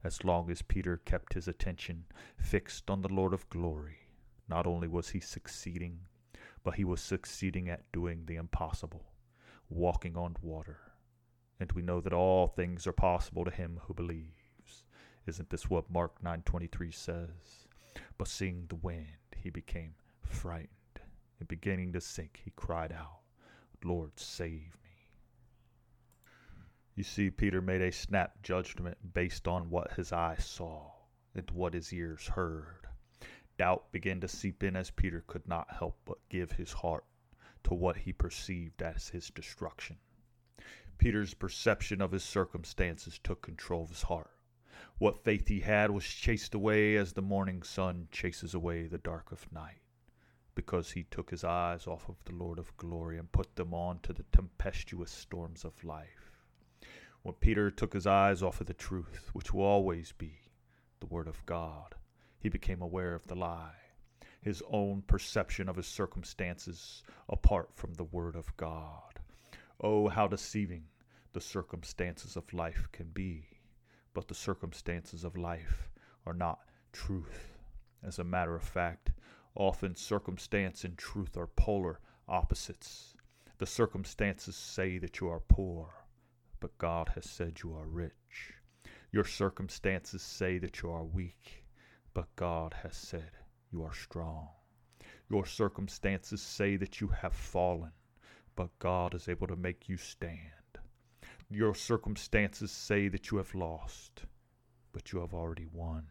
As 0.02 0.24
long 0.24 0.50
as 0.50 0.62
Peter 0.62 0.96
kept 0.96 1.34
his 1.34 1.50
attention 1.50 2.06
fixed 2.38 2.90
on 2.90 3.02
the 3.02 3.14
Lord 3.14 3.34
of 3.34 3.50
glory, 3.50 4.08
not 4.48 4.66
only 4.66 4.88
was 4.88 5.10
he 5.10 5.20
succeeding, 5.20 6.00
but 6.64 6.76
he 6.76 6.86
was 6.86 7.02
succeeding 7.02 7.68
at 7.68 7.92
doing 7.92 8.28
the 8.28 8.38
impossible, 8.38 9.12
walking 9.70 10.16
on 10.16 10.38
water 10.42 10.91
and 11.62 11.72
we 11.74 11.84
know 11.84 12.02
that 12.02 12.12
all 12.12 12.48
things 12.48 12.88
are 12.88 12.92
possible 12.92 13.46
to 13.46 13.52
him 13.52 13.80
who 13.84 13.94
believes. 13.94 14.84
Isn't 15.28 15.52
this 15.52 15.70
what 15.70 15.92
Mark 15.92 16.20
9:23 16.24 16.92
says? 16.92 17.68
But 18.18 18.28
seeing 18.28 18.66
the 18.66 18.76
wind, 18.76 19.36
he 19.38 19.52
became 19.52 19.94
frightened, 20.24 21.02
and 21.38 21.48
beginning 21.48 21.94
to 21.94 22.02
sink, 22.02 22.42
he 22.44 22.50
cried 22.56 22.92
out, 22.92 23.22
"Lord, 23.84 24.18
save 24.18 24.76
me." 24.84 25.12
You 26.96 27.04
see, 27.04 27.30
Peter 27.30 27.62
made 27.62 27.82
a 27.82 27.92
snap 27.92 28.42
judgment 28.42 29.14
based 29.14 29.48
on 29.48 29.70
what 29.70 29.94
his 29.94 30.12
eyes 30.12 30.44
saw 30.44 30.92
and 31.36 31.52
what 31.52 31.76
his 31.76 31.94
ears 31.94 32.30
heard. 32.30 32.88
Doubt 33.58 33.92
began 33.92 34.20
to 34.22 34.28
seep 34.28 34.64
in 34.64 34.76
as 34.76 34.90
Peter 34.90 35.22
could 35.22 35.48
not 35.48 35.72
help 35.72 36.00
but 36.06 36.28
give 36.28 36.54
his 36.54 36.74
heart 36.74 37.06
to 37.66 37.76
what 37.76 37.98
he 37.98 38.12
perceived 38.12 38.82
as 38.82 39.10
his 39.10 39.30
destruction. 39.30 40.00
Peter's 41.02 41.34
perception 41.34 42.00
of 42.00 42.12
his 42.12 42.24
circumstances 42.24 43.20
took 43.24 43.42
control 43.42 43.82
of 43.82 43.90
his 43.90 44.04
heart. 44.04 44.30
What 45.00 45.24
faith 45.24 45.48
he 45.48 45.62
had 45.62 45.90
was 45.90 46.06
chased 46.06 46.54
away 46.54 46.96
as 46.96 47.14
the 47.14 47.24
morning 47.24 47.64
sun 47.64 48.08
chases 48.12 48.54
away 48.54 48.86
the 48.86 49.00
dark 49.00 49.32
of 49.32 49.52
night, 49.52 49.82
because 50.54 50.92
he 50.92 51.02
took 51.02 51.32
his 51.32 51.44
eyes 51.44 51.88
off 51.88 52.08
of 52.08 52.24
the 52.26 52.36
Lord 52.36 52.60
of 52.60 52.78
glory 52.78 53.18
and 53.18 53.32
put 53.32 53.56
them 53.56 53.74
on 53.74 53.98
to 54.02 54.14
the 54.14 54.26
tempestuous 54.32 55.10
storms 55.10 55.66
of 55.66 55.84
life. 55.84 56.46
When 57.24 57.34
Peter 57.34 57.72
took 57.72 57.94
his 57.94 58.06
eyes 58.06 58.44
off 58.44 58.62
of 58.62 58.68
the 58.68 58.76
truth, 58.76 59.32
which 59.34 59.52
will 59.52 59.66
always 59.66 60.12
be 60.12 60.52
the 61.00 61.08
Word 61.08 61.28
of 61.28 61.44
God, 61.48 61.96
he 62.38 62.48
became 62.48 62.84
aware 62.84 63.16
of 63.16 63.26
the 63.26 63.34
lie, 63.34 63.74
his 64.40 64.62
own 64.70 65.02
perception 65.02 65.68
of 65.68 65.78
his 65.78 65.88
circumstances 65.88 67.02
apart 67.28 67.72
from 67.74 67.96
the 67.96 68.04
Word 68.04 68.36
of 68.36 68.56
God. 68.56 69.11
Oh, 69.84 70.10
how 70.10 70.28
deceiving 70.28 70.84
the 71.34 71.42
circumstances 71.42 72.36
of 72.36 72.54
life 72.54 72.88
can 72.92 73.08
be. 73.10 73.48
But 74.14 74.28
the 74.28 74.36
circumstances 74.36 75.24
of 75.24 75.36
life 75.36 75.90
are 76.26 76.36
not 76.36 76.60
truth. 76.94 77.58
As 78.04 78.20
a 78.20 78.24
matter 78.24 78.56
of 78.56 78.64
fact, 78.64 79.12
often 79.56 79.96
circumstance 79.96 80.84
and 80.84 80.98
truth 80.98 81.36
are 81.36 81.48
polar 81.48 82.00
opposites. 82.28 83.16
The 83.58 83.66
circumstances 83.66 84.56
say 84.56 85.00
that 85.00 85.20
you 85.20 85.30
are 85.30 85.40
poor, 85.40 85.90
but 86.60 86.78
God 86.78 87.10
has 87.16 87.28
said 87.28 87.62
you 87.64 87.74
are 87.74 87.88
rich. 87.88 88.54
Your 89.12 89.26
circumstances 89.26 90.22
say 90.22 90.60
that 90.60 90.82
you 90.82 90.92
are 90.92 91.04
weak, 91.04 91.66
but 92.14 92.36
God 92.36 92.76
has 92.84 92.96
said 92.96 93.32
you 93.72 93.84
are 93.84 93.94
strong. 93.94 94.50
Your 95.30 95.46
circumstances 95.46 96.42
say 96.42 96.76
that 96.78 97.02
you 97.02 97.08
have 97.08 97.34
fallen, 97.34 97.92
but 98.56 98.78
God 98.80 99.14
is 99.16 99.28
able 99.30 99.48
to 99.48 99.56
make 99.56 99.90
you 99.90 99.98
stand. 99.98 100.40
Your 101.50 101.76
circumstances 101.76 102.72
say 102.72 103.08
that 103.10 103.32
you 103.32 103.38
have 103.38 103.54
lost, 103.56 104.24
but 104.94 105.12
you 105.12 105.20
have 105.20 105.34
already 105.34 105.68
won. 105.72 106.08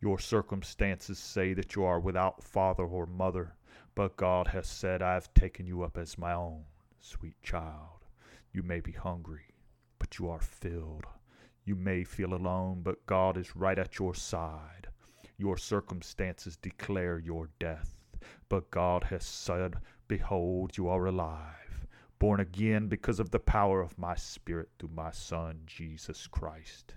Your 0.00 0.18
circumstances 0.18 1.18
say 1.18 1.54
that 1.54 1.74
you 1.74 1.84
are 1.84 2.00
without 2.00 2.42
father 2.42 2.84
or 2.84 3.06
mother, 3.06 3.54
But 3.94 4.16
God 4.16 4.48
has 4.48 4.66
said, 4.66 5.02
I 5.02 5.14
have 5.14 5.32
taken 5.34 5.66
you 5.66 5.82
up 5.82 5.96
as 5.96 6.18
my 6.18 6.32
own, 6.32 6.64
sweet 7.00 7.40
child. 7.42 8.04
You 8.52 8.62
may 8.62 8.80
be 8.80 8.92
hungry, 8.92 9.54
but 9.98 10.18
you 10.18 10.28
are 10.28 10.40
filled. 10.40 11.06
You 11.64 11.76
may 11.76 12.04
feel 12.04 12.34
alone, 12.34 12.82
but 12.82 13.06
God 13.06 13.36
is 13.36 13.56
right 13.56 13.78
at 13.78 13.98
your 13.98 14.14
side. 14.14 14.88
Your 15.38 15.56
circumstances 15.56 16.56
declare 16.56 17.18
your 17.18 17.50
death, 17.58 17.96
but 18.48 18.70
God 18.70 19.04
has 19.04 19.24
said, 19.24 19.76
Behold, 20.06 20.76
you 20.76 20.86
are 20.88 21.06
alive, 21.06 21.86
born 22.18 22.38
again 22.38 22.88
because 22.88 23.18
of 23.18 23.30
the 23.30 23.38
power 23.38 23.80
of 23.80 23.98
my 23.98 24.14
Spirit 24.14 24.68
through 24.78 24.90
my 24.94 25.10
Son, 25.10 25.62
Jesus 25.66 26.26
Christ. 26.26 26.94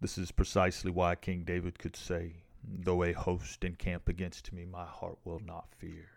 This 0.00 0.18
is 0.18 0.30
precisely 0.30 0.90
why 0.90 1.14
King 1.14 1.44
David 1.44 1.78
could 1.78 1.96
say, 1.96 2.42
Though 2.62 3.02
a 3.02 3.12
host 3.12 3.64
encamp 3.64 4.06
against 4.08 4.52
me, 4.52 4.66
my 4.66 4.84
heart 4.84 5.18
will 5.24 5.40
not 5.40 5.74
fear. 5.74 6.10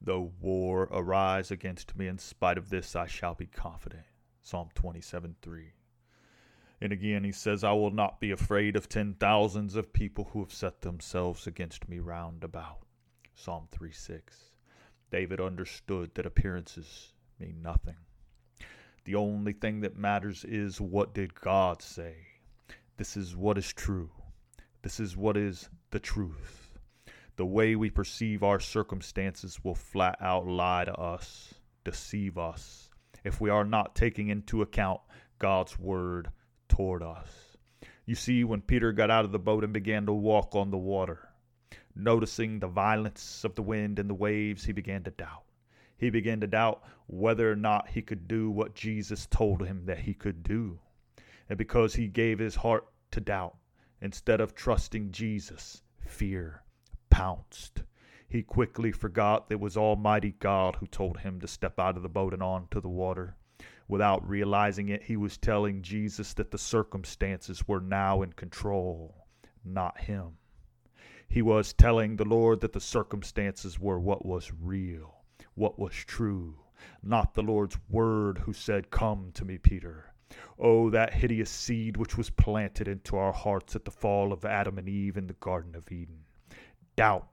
Though 0.00 0.32
war 0.40 0.84
arise 0.90 1.50
against 1.50 1.94
me, 1.96 2.06
in 2.06 2.16
spite 2.16 2.56
of 2.56 2.70
this 2.70 2.96
I 2.96 3.06
shall 3.06 3.34
be 3.34 3.46
confident. 3.46 4.06
Psalm 4.42 4.70
27 4.74 5.36
3. 5.42 5.72
And 6.80 6.92
again 6.92 7.24
he 7.24 7.32
says, 7.32 7.62
I 7.62 7.72
will 7.72 7.90
not 7.90 8.20
be 8.20 8.30
afraid 8.30 8.76
of 8.76 8.88
ten 8.88 9.12
thousands 9.12 9.76
of 9.76 9.92
people 9.92 10.30
who 10.32 10.40
have 10.40 10.54
set 10.54 10.80
themselves 10.80 11.46
against 11.46 11.86
me 11.86 11.98
round 11.98 12.42
about. 12.42 12.86
Psalm 13.42 13.66
3 13.72 13.90
6. 13.90 14.50
David 15.10 15.40
understood 15.40 16.10
that 16.14 16.26
appearances 16.26 17.14
mean 17.38 17.62
nothing. 17.62 17.96
The 19.06 19.14
only 19.14 19.54
thing 19.54 19.80
that 19.80 19.96
matters 19.96 20.44
is 20.44 20.78
what 20.78 21.14
did 21.14 21.34
God 21.34 21.80
say? 21.80 22.16
This 22.98 23.16
is 23.16 23.34
what 23.34 23.56
is 23.56 23.72
true. 23.72 24.10
This 24.82 25.00
is 25.00 25.16
what 25.16 25.38
is 25.38 25.70
the 25.90 25.98
truth. 25.98 26.78
The 27.36 27.46
way 27.46 27.76
we 27.76 27.88
perceive 27.88 28.42
our 28.42 28.60
circumstances 28.60 29.64
will 29.64 29.74
flat 29.74 30.18
out 30.20 30.46
lie 30.46 30.84
to 30.84 30.94
us, 30.94 31.54
deceive 31.82 32.36
us, 32.36 32.90
if 33.24 33.40
we 33.40 33.48
are 33.48 33.64
not 33.64 33.96
taking 33.96 34.28
into 34.28 34.60
account 34.60 35.00
God's 35.38 35.78
word 35.78 36.30
toward 36.68 37.02
us. 37.02 37.56
You 38.04 38.16
see, 38.16 38.44
when 38.44 38.60
Peter 38.60 38.92
got 38.92 39.10
out 39.10 39.24
of 39.24 39.32
the 39.32 39.38
boat 39.38 39.64
and 39.64 39.72
began 39.72 40.04
to 40.04 40.12
walk 40.12 40.54
on 40.54 40.70
the 40.70 40.76
water, 40.76 41.29
noticing 41.94 42.58
the 42.58 42.68
violence 42.68 43.44
of 43.44 43.54
the 43.54 43.62
wind 43.62 43.98
and 43.98 44.08
the 44.08 44.14
waves, 44.14 44.64
he 44.64 44.72
began 44.72 45.02
to 45.04 45.10
doubt. 45.10 45.44
He 45.96 46.10
began 46.10 46.40
to 46.40 46.46
doubt 46.46 46.82
whether 47.06 47.50
or 47.50 47.56
not 47.56 47.88
he 47.88 48.02
could 48.02 48.26
do 48.26 48.50
what 48.50 48.74
Jesus 48.74 49.26
told 49.26 49.66
him 49.66 49.84
that 49.86 49.98
he 49.98 50.14
could 50.14 50.42
do. 50.42 50.78
And 51.48 51.58
because 51.58 51.94
he 51.94 52.08
gave 52.08 52.38
his 52.38 52.56
heart 52.56 52.86
to 53.10 53.20
doubt, 53.20 53.56
instead 54.00 54.40
of 54.40 54.54
trusting 54.54 55.10
Jesus, 55.10 55.82
fear 56.06 56.62
pounced. 57.10 57.82
He 58.28 58.42
quickly 58.42 58.92
forgot 58.92 59.48
that 59.48 59.56
it 59.56 59.60
was 59.60 59.76
Almighty 59.76 60.36
God 60.38 60.76
who 60.76 60.86
told 60.86 61.18
him 61.18 61.40
to 61.40 61.48
step 61.48 61.78
out 61.78 61.96
of 61.96 62.02
the 62.02 62.08
boat 62.08 62.32
and 62.32 62.42
onto 62.42 62.80
the 62.80 62.88
water. 62.88 63.36
Without 63.88 64.26
realizing 64.26 64.88
it, 64.88 65.02
he 65.02 65.16
was 65.16 65.36
telling 65.36 65.82
Jesus 65.82 66.32
that 66.34 66.52
the 66.52 66.58
circumstances 66.58 67.66
were 67.66 67.80
now 67.80 68.22
in 68.22 68.32
control, 68.32 69.26
not 69.64 70.00
him. 70.00 70.38
He 71.32 71.42
was 71.42 71.72
telling 71.72 72.16
the 72.16 72.24
Lord 72.24 72.60
that 72.60 72.72
the 72.72 72.80
circumstances 72.80 73.78
were 73.78 74.00
what 74.00 74.26
was 74.26 74.50
real, 74.60 75.22
what 75.54 75.78
was 75.78 75.94
true, 75.94 76.56
not 77.04 77.34
the 77.34 77.42
Lord's 77.42 77.78
word 77.88 78.38
who 78.38 78.52
said, 78.52 78.90
Come 78.90 79.30
to 79.34 79.44
me, 79.44 79.56
Peter. 79.56 80.12
Oh, 80.58 80.90
that 80.90 81.14
hideous 81.14 81.48
seed 81.48 81.96
which 81.96 82.18
was 82.18 82.30
planted 82.30 82.88
into 82.88 83.16
our 83.16 83.32
hearts 83.32 83.76
at 83.76 83.84
the 83.84 83.92
fall 83.92 84.32
of 84.32 84.44
Adam 84.44 84.76
and 84.76 84.88
Eve 84.88 85.16
in 85.16 85.28
the 85.28 85.34
Garden 85.34 85.76
of 85.76 85.92
Eden. 85.92 86.24
Doubt 86.96 87.28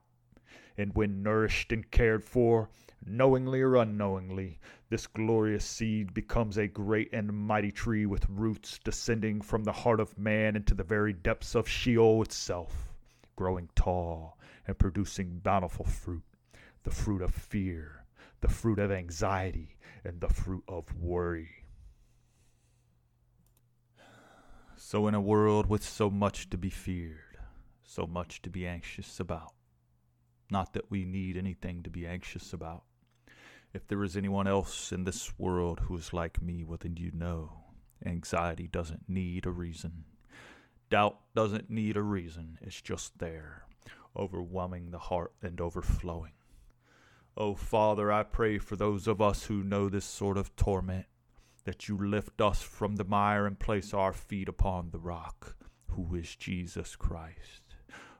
and 0.76 0.94
when 0.94 1.24
nourished 1.24 1.72
and 1.72 1.90
cared 1.90 2.22
for, 2.22 2.70
knowingly 3.04 3.60
or 3.60 3.74
unknowingly, 3.74 4.60
this 4.90 5.08
glorious 5.08 5.64
seed 5.64 6.14
becomes 6.14 6.56
a 6.56 6.68
great 6.68 7.12
and 7.12 7.32
mighty 7.32 7.72
tree 7.72 8.06
with 8.06 8.28
roots 8.28 8.78
descending 8.84 9.40
from 9.40 9.64
the 9.64 9.72
heart 9.72 9.98
of 9.98 10.16
man 10.16 10.54
into 10.54 10.72
the 10.72 10.84
very 10.84 11.12
depths 11.12 11.56
of 11.56 11.68
Sheol 11.68 12.22
itself, 12.22 12.87
growing 13.38 13.68
tall 13.76 14.36
and 14.66 14.76
producing 14.80 15.38
bountiful 15.38 15.84
fruit, 15.84 16.24
the 16.82 16.90
fruit 16.90 17.22
of 17.22 17.32
fear, 17.32 18.04
the 18.40 18.48
fruit 18.48 18.80
of 18.80 18.90
anxiety, 18.90 19.76
and 20.02 20.20
the 20.20 20.28
fruit 20.28 20.64
of 20.66 20.92
worry. 20.96 21.64
So, 24.74 25.06
in 25.06 25.14
a 25.14 25.20
world 25.20 25.66
with 25.66 25.84
so 25.84 26.10
much 26.10 26.50
to 26.50 26.58
be 26.58 26.68
feared, 26.68 27.38
so 27.84 28.08
much 28.08 28.42
to 28.42 28.50
be 28.50 28.66
anxious 28.66 29.20
about, 29.20 29.54
not 30.50 30.72
that 30.72 30.90
we 30.90 31.04
need 31.04 31.36
anything 31.36 31.84
to 31.84 31.90
be 31.90 32.08
anxious 32.08 32.52
about. 32.52 32.82
If 33.72 33.86
there 33.86 34.02
is 34.02 34.16
anyone 34.16 34.48
else 34.48 34.90
in 34.90 35.04
this 35.04 35.38
world 35.38 35.78
who 35.78 35.96
is 35.96 36.12
like 36.12 36.42
me, 36.42 36.64
well, 36.64 36.78
then 36.80 36.96
you 36.96 37.12
know 37.14 37.66
anxiety 38.04 38.66
doesn't 38.66 39.08
need 39.08 39.46
a 39.46 39.52
reason. 39.52 40.06
Doubt 40.90 41.18
doesn't 41.34 41.70
need 41.70 41.96
a 41.96 42.02
reason, 42.02 42.58
it's 42.62 42.80
just 42.80 43.18
there, 43.18 43.64
overwhelming 44.16 44.90
the 44.90 44.98
heart 44.98 45.32
and 45.42 45.60
overflowing. 45.60 46.32
Oh, 47.36 47.54
Father, 47.54 48.10
I 48.10 48.22
pray 48.22 48.58
for 48.58 48.74
those 48.74 49.06
of 49.06 49.20
us 49.20 49.44
who 49.44 49.62
know 49.62 49.88
this 49.88 50.04
sort 50.04 50.36
of 50.36 50.56
torment, 50.56 51.06
that 51.64 51.88
you 51.88 51.98
lift 51.98 52.40
us 52.40 52.62
from 52.62 52.96
the 52.96 53.04
mire 53.04 53.46
and 53.46 53.58
place 53.58 53.92
our 53.92 54.12
feet 54.12 54.48
upon 54.48 54.90
the 54.90 54.98
rock, 54.98 55.54
who 55.88 56.14
is 56.14 56.34
Jesus 56.34 56.96
Christ. 56.96 57.76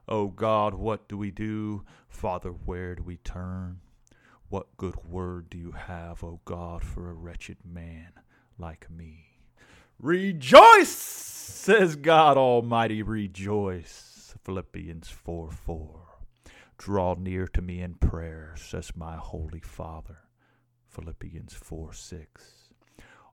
O 0.07 0.21
oh 0.21 0.27
God, 0.27 0.73
what 0.73 1.07
do 1.07 1.17
we 1.17 1.31
do? 1.31 1.83
Father, 2.07 2.49
where 2.49 2.95
do 2.95 3.03
we 3.03 3.17
turn? 3.17 3.81
What 4.49 4.77
good 4.77 4.95
word 5.05 5.49
do 5.49 5.57
you 5.57 5.71
have, 5.73 6.23
O 6.23 6.27
oh 6.27 6.41
God, 6.45 6.83
for 6.83 7.09
a 7.09 7.13
wretched 7.13 7.57
man 7.63 8.13
like 8.57 8.89
me? 8.89 9.37
Rejoice, 9.99 11.38
says 11.49 11.95
God 11.95 12.37
Almighty, 12.37 13.01
rejoice. 13.01 14.35
Philippians 14.43 15.09
4 15.09 15.51
4. 15.51 16.05
Draw 16.77 17.15
near 17.15 17.47
to 17.47 17.61
me 17.61 17.81
in 17.81 17.95
prayer, 17.95 18.53
says 18.55 18.91
my 18.95 19.17
Holy 19.17 19.59
Father. 19.59 20.19
Philippians 20.87 21.53
4 21.55 21.91
6. 21.93 22.73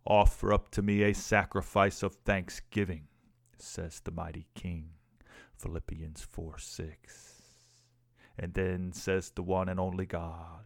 Offer 0.07 0.53
up 0.53 0.71
to 0.71 0.83
me 0.83 1.03
a 1.03 1.15
sacrifice 1.15 2.03
of 2.03 2.15
thanksgiving, 2.15 3.09
says 3.59 4.01
the 4.03 4.11
mighty 4.11 4.47
King. 4.55 4.91
Philippians 5.59 6.23
4 6.23 6.59
6. 6.59 7.43
And 8.39 8.55
then 8.55 8.93
says 8.93 9.31
the 9.31 9.43
one 9.43 9.69
and 9.69 9.79
only 9.79 10.07
God, 10.07 10.65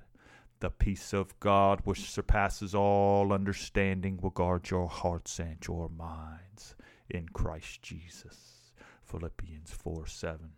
the 0.61 0.71
peace 0.71 1.13
of 1.13 1.39
God 1.41 1.81
which 1.85 2.11
surpasses 2.11 2.75
all 2.75 3.33
understanding 3.33 4.19
will 4.23 4.31
guard 4.31 4.71
your 4.71 4.89
hearts 4.89 5.39
and 5.41 5.59
your 5.67 5.89
minds 5.89 6.77
in 7.11 7.29
Christ 7.29 7.83
Jesus. 7.83 8.73
Philippians 9.03 9.73
4 9.73 10.07
7. 10.07 10.53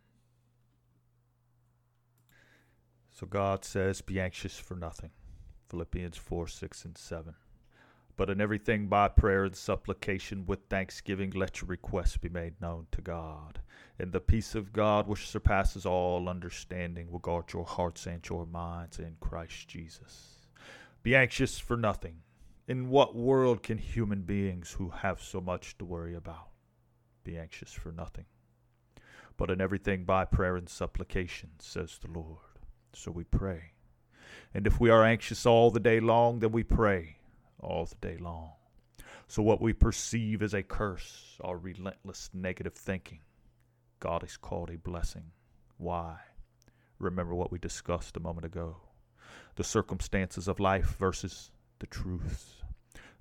So 3.10 3.26
God 3.26 3.64
says, 3.64 4.00
Be 4.00 4.20
anxious 4.20 4.58
for 4.58 4.74
nothing. 4.74 5.10
Philippians 5.68 6.16
4 6.16 6.48
6 6.48 6.84
and 6.84 6.98
7. 6.98 7.34
But 8.16 8.28
in 8.28 8.40
everything 8.40 8.88
by 8.88 9.08
prayer 9.08 9.44
and 9.44 9.56
supplication 9.56 10.44
with 10.46 10.60
thanksgiving, 10.68 11.30
let 11.30 11.60
your 11.60 11.68
requests 11.68 12.18
be 12.18 12.28
made 12.28 12.60
known 12.60 12.86
to 12.92 13.00
God. 13.00 13.60
And 13.98 14.12
the 14.12 14.20
peace 14.20 14.54
of 14.54 14.72
God, 14.72 15.06
which 15.06 15.28
surpasses 15.28 15.86
all 15.86 16.28
understanding, 16.28 17.10
will 17.10 17.20
guard 17.20 17.52
your 17.52 17.64
hearts 17.64 18.06
and 18.06 18.26
your 18.28 18.46
minds 18.46 18.98
in 18.98 19.16
Christ 19.20 19.68
Jesus. 19.68 20.46
Be 21.02 21.16
anxious 21.16 21.58
for 21.58 21.76
nothing. 21.76 22.16
In 22.68 22.90
what 22.90 23.16
world 23.16 23.62
can 23.62 23.78
human 23.78 24.22
beings 24.22 24.72
who 24.72 24.90
have 24.90 25.20
so 25.20 25.40
much 25.40 25.76
to 25.78 25.84
worry 25.84 26.14
about 26.14 26.48
be 27.24 27.36
anxious 27.36 27.72
for 27.72 27.90
nothing? 27.90 28.26
But 29.36 29.50
in 29.50 29.60
everything 29.60 30.04
by 30.04 30.24
prayer 30.24 30.56
and 30.56 30.68
supplication, 30.68 31.50
says 31.58 31.98
the 31.98 32.10
Lord. 32.10 32.38
So 32.92 33.10
we 33.10 33.24
pray. 33.24 33.72
And 34.54 34.66
if 34.66 34.78
we 34.78 34.90
are 34.90 35.04
anxious 35.04 35.44
all 35.44 35.70
the 35.70 35.80
day 35.80 35.98
long, 35.98 36.38
then 36.38 36.52
we 36.52 36.62
pray 36.62 37.16
all 37.58 37.86
the 37.86 37.96
day 37.96 38.16
long. 38.18 38.52
So, 39.26 39.42
what 39.42 39.62
we 39.62 39.72
perceive 39.72 40.42
as 40.42 40.52
a 40.52 40.62
curse, 40.62 41.38
our 41.42 41.56
relentless 41.56 42.30
negative 42.34 42.74
thinking, 42.74 43.20
God 43.98 44.22
is 44.22 44.36
called 44.36 44.70
a 44.70 44.76
blessing. 44.76 45.32
Why? 45.78 46.18
Remember 46.98 47.34
what 47.34 47.50
we 47.50 47.58
discussed 47.58 48.16
a 48.16 48.20
moment 48.20 48.44
ago 48.44 48.76
the 49.56 49.64
circumstances 49.64 50.48
of 50.48 50.60
life 50.60 50.96
versus 50.98 51.50
the 51.82 51.86
truths. 51.88 52.62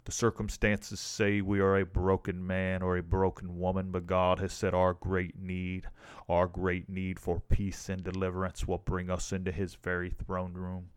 The 0.06 0.12
circumstances 0.12 1.00
say 1.00 1.42
we 1.42 1.60
are 1.60 1.78
a 1.78 1.86
broken 1.86 2.46
man 2.46 2.84
or 2.84 2.96
a 2.96 3.02
broken 3.02 3.58
woman, 3.58 3.90
but 3.90 4.06
God 4.06 4.38
has 4.38 4.54
said 4.54 4.76
our 4.76 4.94
great 4.94 5.36
need, 5.36 5.88
our 6.30 6.46
great 6.48 6.88
need 6.88 7.20
for 7.20 7.42
peace 7.50 7.90
and 7.90 8.04
deliverance 8.04 8.68
will 8.68 8.78
bring 8.78 9.10
us 9.10 9.32
into 9.32 9.52
His 9.52 9.74
very 9.74 10.12
throne 10.12 10.54
room 10.54 10.90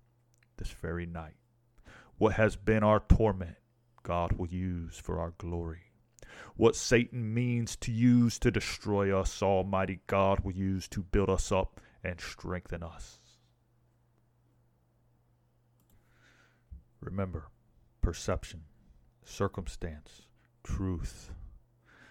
this 0.58 0.72
very 0.72 1.06
night. 1.06 1.36
What 2.18 2.34
has 2.34 2.54
been 2.54 2.82
our 2.84 3.00
torment, 3.00 3.56
God 4.02 4.32
will 4.32 4.48
use 4.48 4.98
for 4.98 5.18
our 5.18 5.32
glory. 5.38 5.84
What 6.56 6.76
Satan 6.76 7.32
means 7.32 7.76
to 7.76 7.92
use 7.92 8.38
to 8.40 8.50
destroy 8.50 9.18
us, 9.18 9.42
Almighty 9.42 10.00
God 10.06 10.40
will 10.40 10.52
use 10.52 10.86
to 10.88 11.02
build 11.02 11.30
us 11.30 11.50
up 11.50 11.80
and 12.02 12.20
strengthen 12.20 12.82
us. 12.82 13.20
Remember, 17.00 17.48
perception, 18.04 18.60
circumstance, 19.24 20.26
truth. 20.62 21.30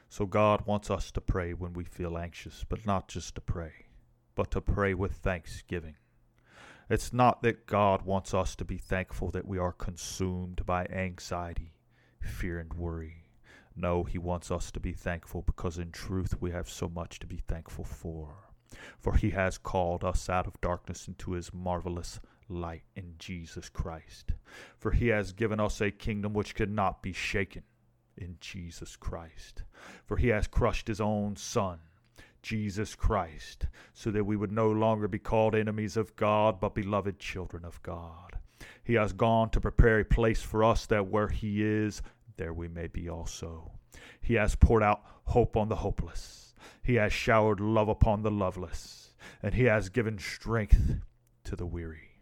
So 0.10 0.26
God 0.26 0.66
wants 0.66 0.90
us 0.90 1.12
to 1.12 1.22
pray 1.22 1.54
when 1.54 1.74
we 1.74 1.84
feel 1.84 2.18
anxious, 2.18 2.66
but 2.68 2.84
not 2.88 3.08
just 3.08 3.36
to 3.36 3.42
pray, 3.42 3.86
but 4.34 4.50
to 4.52 4.60
pray 4.60 4.96
with 4.96 5.12
thanksgiving. 5.12 5.98
It's 6.90 7.14
not 7.14 7.44
that 7.44 7.68
God 7.68 8.02
wants 8.08 8.34
us 8.34 8.56
to 8.56 8.66
be 8.66 8.80
thankful 8.80 9.30
that 9.32 9.48
we 9.48 9.60
are 9.60 9.72
consumed 9.72 10.66
by 10.66 10.88
anxiety, 10.88 11.76
fear, 12.20 12.58
and 12.58 12.74
worry. 12.74 13.26
No, 13.76 14.04
He 14.04 14.18
wants 14.18 14.50
us 14.50 14.72
to 14.72 14.80
be 14.80 14.94
thankful 14.94 15.44
because 15.44 15.78
in 15.78 15.92
truth 15.92 16.42
we 16.42 16.50
have 16.50 16.70
so 16.70 16.90
much 16.90 17.20
to 17.20 17.28
be 17.28 17.38
thankful 17.38 17.86
for. 17.86 18.50
For 18.98 19.14
He 19.16 19.30
has 19.30 19.60
called 19.60 20.04
us 20.04 20.28
out 20.28 20.48
of 20.48 20.60
darkness 20.60 21.08
into 21.08 21.34
His 21.34 21.54
marvelous 21.54 22.20
light 22.50 22.84
in 22.96 23.16
Jesus 23.18 23.70
Christ. 23.70 24.32
For 24.78 24.92
He 24.92 25.08
has 25.08 25.34
given 25.34 25.60
us 25.60 25.82
a 25.82 25.92
kingdom 25.92 26.34
which 26.34 26.56
cannot 26.56 27.02
be 27.02 27.14
shaken 27.14 27.64
in 28.18 28.38
Jesus 28.40 28.96
Christ. 28.96 29.64
For 30.06 30.18
He 30.18 30.30
has 30.30 30.48
crushed 30.48 30.88
His 30.88 31.02
own 31.02 31.36
Son. 31.36 31.80
Jesus 32.44 32.94
Christ, 32.94 33.68
so 33.94 34.12
that 34.12 34.26
we 34.26 34.36
would 34.36 34.52
no 34.52 34.70
longer 34.70 35.08
be 35.08 35.18
called 35.18 35.56
enemies 35.56 35.96
of 35.96 36.14
God, 36.18 36.60
but 36.60 36.76
beloved 36.76 37.18
children 37.18 37.64
of 37.64 37.82
God. 37.82 38.38
He 38.84 38.96
has 38.96 39.14
gone 39.14 39.50
to 39.52 39.62
prepare 39.62 40.02
a 40.02 40.06
place 40.06 40.42
for 40.42 40.62
us 40.64 40.86
that 40.88 41.08
where 41.08 41.30
He 41.30 41.64
is, 41.64 42.02
there 42.36 42.54
we 42.54 42.68
may 42.68 42.88
be 42.88 43.10
also. 43.10 43.72
He 44.22 44.34
has 44.34 44.56
poured 44.56 44.84
out 44.84 45.02
hope 45.26 45.56
on 45.56 45.70
the 45.70 45.78
hopeless. 45.78 46.54
He 46.84 46.96
has 46.96 47.14
showered 47.14 47.62
love 47.62 47.88
upon 47.88 48.24
the 48.24 48.32
loveless, 48.32 49.14
and 49.42 49.54
He 49.54 49.64
has 49.64 49.88
given 49.88 50.20
strength 50.20 50.98
to 51.46 51.56
the 51.56 51.66
weary. 51.66 52.13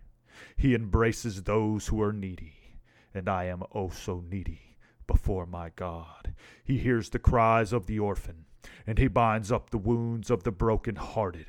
He 0.55 0.75
embraces 0.75 1.43
those 1.43 1.88
who 1.88 2.01
are 2.01 2.13
needy, 2.13 2.77
and 3.13 3.27
I 3.27 3.46
am 3.46 3.63
oh 3.74 3.89
so 3.89 4.24
needy 4.29 4.77
before 5.08 5.46
my 5.46 5.72
God. 5.75 6.34
He 6.63 6.77
hears 6.77 7.10
the 7.10 7.20
cries 7.20 7.74
of 7.74 7.86
the 7.86 8.00
orphan, 8.00 8.46
and 8.86 8.98
He 8.98 9.08
binds 9.08 9.51
up 9.51 9.70
the 9.70 9.77
wounds 9.77 10.29
of 10.29 10.43
the 10.43 10.51
broken-hearted. 10.51 11.48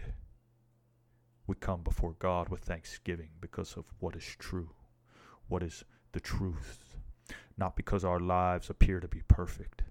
We 1.47 1.55
come 1.57 1.83
before 1.83 2.15
God 2.19 2.49
with 2.49 2.61
thanksgiving 2.61 3.31
because 3.41 3.77
of 3.77 3.93
what 3.99 4.17
is 4.17 4.37
true, 4.39 4.71
what 5.49 5.63
is 5.63 5.85
the 6.13 6.21
truth 6.21 6.93
not 7.57 7.77
because 7.77 8.05
our 8.05 8.21
lives 8.21 8.71
appear 8.71 9.01
to 9.01 9.09
be 9.09 9.23
perfect. 9.29 9.83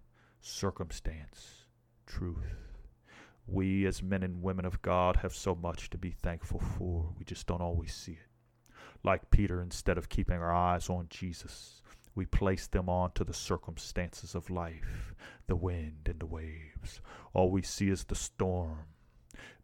Circumstance, 0.41 1.65
truth. 2.05 2.67
We, 3.47 3.85
as 3.85 4.01
men 4.01 4.23
and 4.23 4.41
women 4.41 4.65
of 4.65 4.81
God, 4.81 5.17
have 5.17 5.35
so 5.35 5.55
much 5.55 5.89
to 5.91 5.97
be 5.97 6.11
thankful 6.11 6.59
for. 6.59 7.13
We 7.17 7.25
just 7.25 7.47
don't 7.47 7.61
always 7.61 7.93
see 7.93 8.13
it. 8.13 8.30
Like 9.03 9.31
Peter, 9.31 9.61
instead 9.61 9.97
of 9.97 10.09
keeping 10.09 10.37
our 10.37 10.53
eyes 10.53 10.89
on 10.89 11.07
Jesus, 11.09 11.81
we 12.13 12.25
place 12.25 12.67
them 12.67 12.89
onto 12.89 13.23
the 13.23 13.33
circumstances 13.33 14.35
of 14.35 14.49
life, 14.49 15.15
the 15.47 15.55
wind 15.55 16.01
and 16.05 16.19
the 16.19 16.25
waves. 16.25 17.01
All 17.33 17.49
we 17.49 17.61
see 17.61 17.89
is 17.89 18.03
the 18.03 18.15
storm. 18.15 18.85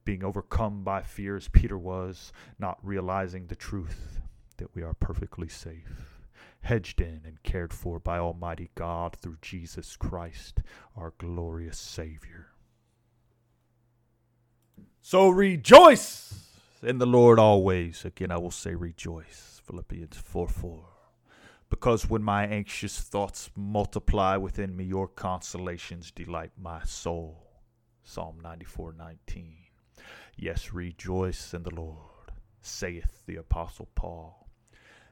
Being 0.06 0.24
overcome 0.24 0.84
by 0.84 1.03
fear 1.03 1.36
as 1.36 1.50
Peter 1.50 1.77
was, 1.77 2.32
not 2.58 2.79
realizing 2.82 3.48
the 3.48 3.56
truth 3.56 4.22
that 4.58 4.74
we 4.74 4.82
are 4.82 4.94
perfectly 4.94 5.50
safe 5.50 6.17
hedged 6.62 7.00
in 7.00 7.22
and 7.25 7.41
cared 7.44 7.74
for 7.74 7.98
by 8.00 8.17
Almighty 8.17 8.70
God 8.75 9.15
through 9.15 9.38
Jesus 9.41 9.96
Christ, 9.96 10.60
our 10.98 11.13
glorious 11.17 11.77
Savior. 11.77 12.48
So 15.01 15.29
rejoice 15.29 16.47
in 16.84 16.98
the 16.98 17.05
Lord 17.05 17.39
always. 17.39 18.05
Again, 18.05 18.31
I 18.31 18.38
will 18.38 18.51
say 18.51 18.75
rejoice. 18.75 19.62
Philippians 19.65 20.18
4 20.18 20.48
4. 20.48 20.85
Because 21.70 22.09
when 22.09 22.24
my 22.24 22.46
anxious 22.46 23.00
thoughts 23.00 23.50
multiply 23.55 24.37
within 24.37 24.75
me, 24.75 24.85
your 24.85 25.07
consolations 25.07 26.11
delight 26.11 26.51
my 26.57 26.81
soul. 26.83 27.44
Psalm 28.03 28.40
94 28.42 28.94
19. 28.98 29.55
Yes, 30.37 30.72
rejoice 30.72 31.53
in 31.53 31.63
the 31.63 31.75
Lord, 31.75 32.31
saith 32.61 33.24
the 33.25 33.35
Apostle 33.35 33.90
Paul 33.96 34.48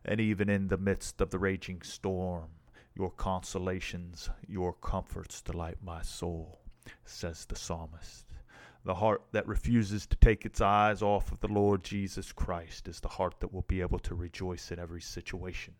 and 0.05 0.21
even 0.21 0.49
in 0.49 0.67
the 0.67 0.77
midst 0.77 1.19
of 1.19 1.31
the 1.31 1.39
raging 1.39 1.81
storm, 1.81 2.49
your 2.93 3.09
consolations, 3.09 4.29
your 4.47 4.73
comforts 4.73 5.41
delight 5.41 5.77
my 5.83 6.01
soul, 6.03 6.59
says 7.03 7.45
the 7.45 7.55
psalmist. 7.55 8.24
The 8.85 8.93
heart 8.93 9.23
that 9.31 9.47
refuses 9.47 10.05
to 10.05 10.15
take 10.17 10.45
its 10.45 10.61
eyes 10.61 11.01
off 11.01 11.31
of 11.31 11.39
the 11.39 11.47
Lord 11.47 11.83
Jesus 11.83 12.31
Christ 12.31 12.87
is 12.87 12.99
the 12.99 13.07
heart 13.07 13.39
that 13.39 13.51
will 13.51 13.65
be 13.67 13.81
able 13.81 13.97
to 13.99 14.13
rejoice 14.13 14.71
in 14.71 14.77
every 14.77 15.01
situation. 15.01 15.73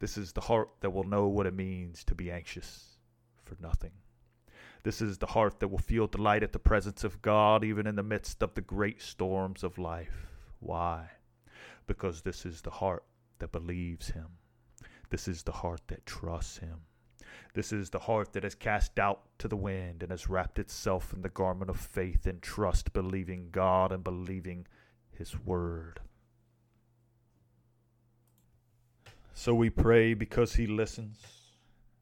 This 0.00 0.18
is 0.18 0.32
the 0.32 0.42
heart 0.42 0.68
that 0.80 0.90
will 0.90 1.04
know 1.04 1.28
what 1.28 1.46
it 1.46 1.54
means 1.54 2.04
to 2.04 2.14
be 2.14 2.30
anxious 2.30 2.98
for 3.46 3.56
nothing. 3.58 3.92
This 4.82 5.00
is 5.00 5.16
the 5.16 5.26
heart 5.26 5.60
that 5.60 5.68
will 5.68 5.78
feel 5.78 6.06
delight 6.06 6.42
at 6.42 6.52
the 6.52 6.58
presence 6.58 7.04
of 7.04 7.22
God 7.22 7.64
even 7.64 7.86
in 7.86 7.96
the 7.96 8.02
midst 8.02 8.42
of 8.42 8.52
the 8.52 8.60
great 8.60 9.00
storms 9.00 9.64
of 9.64 9.78
life. 9.78 10.26
Why? 10.60 11.08
Because 11.86 12.20
this 12.20 12.44
is 12.44 12.60
the 12.60 12.70
heart 12.70 13.04
that 13.38 13.50
believes 13.50 14.10
him. 14.10 14.26
This 15.08 15.26
is 15.26 15.42
the 15.42 15.52
heart 15.52 15.80
that 15.88 16.04
trusts 16.04 16.58
him. 16.58 16.82
This 17.54 17.72
is 17.72 17.90
the 17.90 18.00
heart 18.00 18.32
that 18.32 18.42
has 18.42 18.54
cast 18.54 18.94
doubt 18.94 19.22
to 19.38 19.48
the 19.48 19.56
wind 19.56 20.02
and 20.02 20.10
has 20.10 20.28
wrapped 20.28 20.58
itself 20.58 21.12
in 21.12 21.22
the 21.22 21.28
garment 21.28 21.70
of 21.70 21.78
faith 21.78 22.26
and 22.26 22.42
trust, 22.42 22.92
believing 22.92 23.48
God 23.50 23.92
and 23.92 24.04
believing 24.04 24.66
his 25.10 25.38
word. 25.38 26.00
So 29.34 29.54
we 29.54 29.70
pray 29.70 30.14
because 30.14 30.54
he 30.54 30.66
listens, 30.66 31.18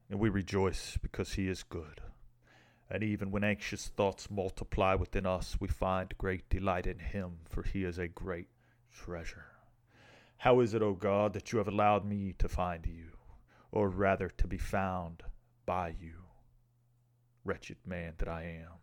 and 0.09 0.21
we 0.21 0.29
rejoice 0.29 0.97
because 1.03 1.33
he 1.33 1.49
is 1.49 1.63
good. 1.63 2.01
And 2.89 3.03
even 3.03 3.31
when 3.31 3.43
anxious 3.43 3.89
thoughts 3.89 4.31
multiply 4.31 4.95
within 4.95 5.27
us, 5.27 5.57
we 5.59 5.69
find 5.69 6.17
great 6.17 6.49
delight 6.49 6.87
in 6.87 6.99
him, 6.99 7.39
for 7.49 7.63
he 7.63 7.85
is 7.85 7.99
a 7.99 8.07
great 8.07 8.49
treasure. 8.93 9.47
How 10.37 10.61
is 10.61 10.75
it, 10.75 10.83
O 10.83 10.93
God, 10.93 11.33
that 11.33 11.53
you 11.53 11.59
have 11.59 11.69
allowed 11.69 12.05
me 12.05 12.35
to 12.39 12.49
find 12.49 12.87
you, 12.87 13.07
or 13.75 13.89
rather 13.89 14.29
to 14.29 14.47
be 14.47 14.57
found 14.57 15.25
by 15.67 15.89
you? 16.01 16.15
Wretched 17.45 17.77
man 17.85 18.15
that 18.19 18.29
I 18.29 18.45
am. 18.45 18.79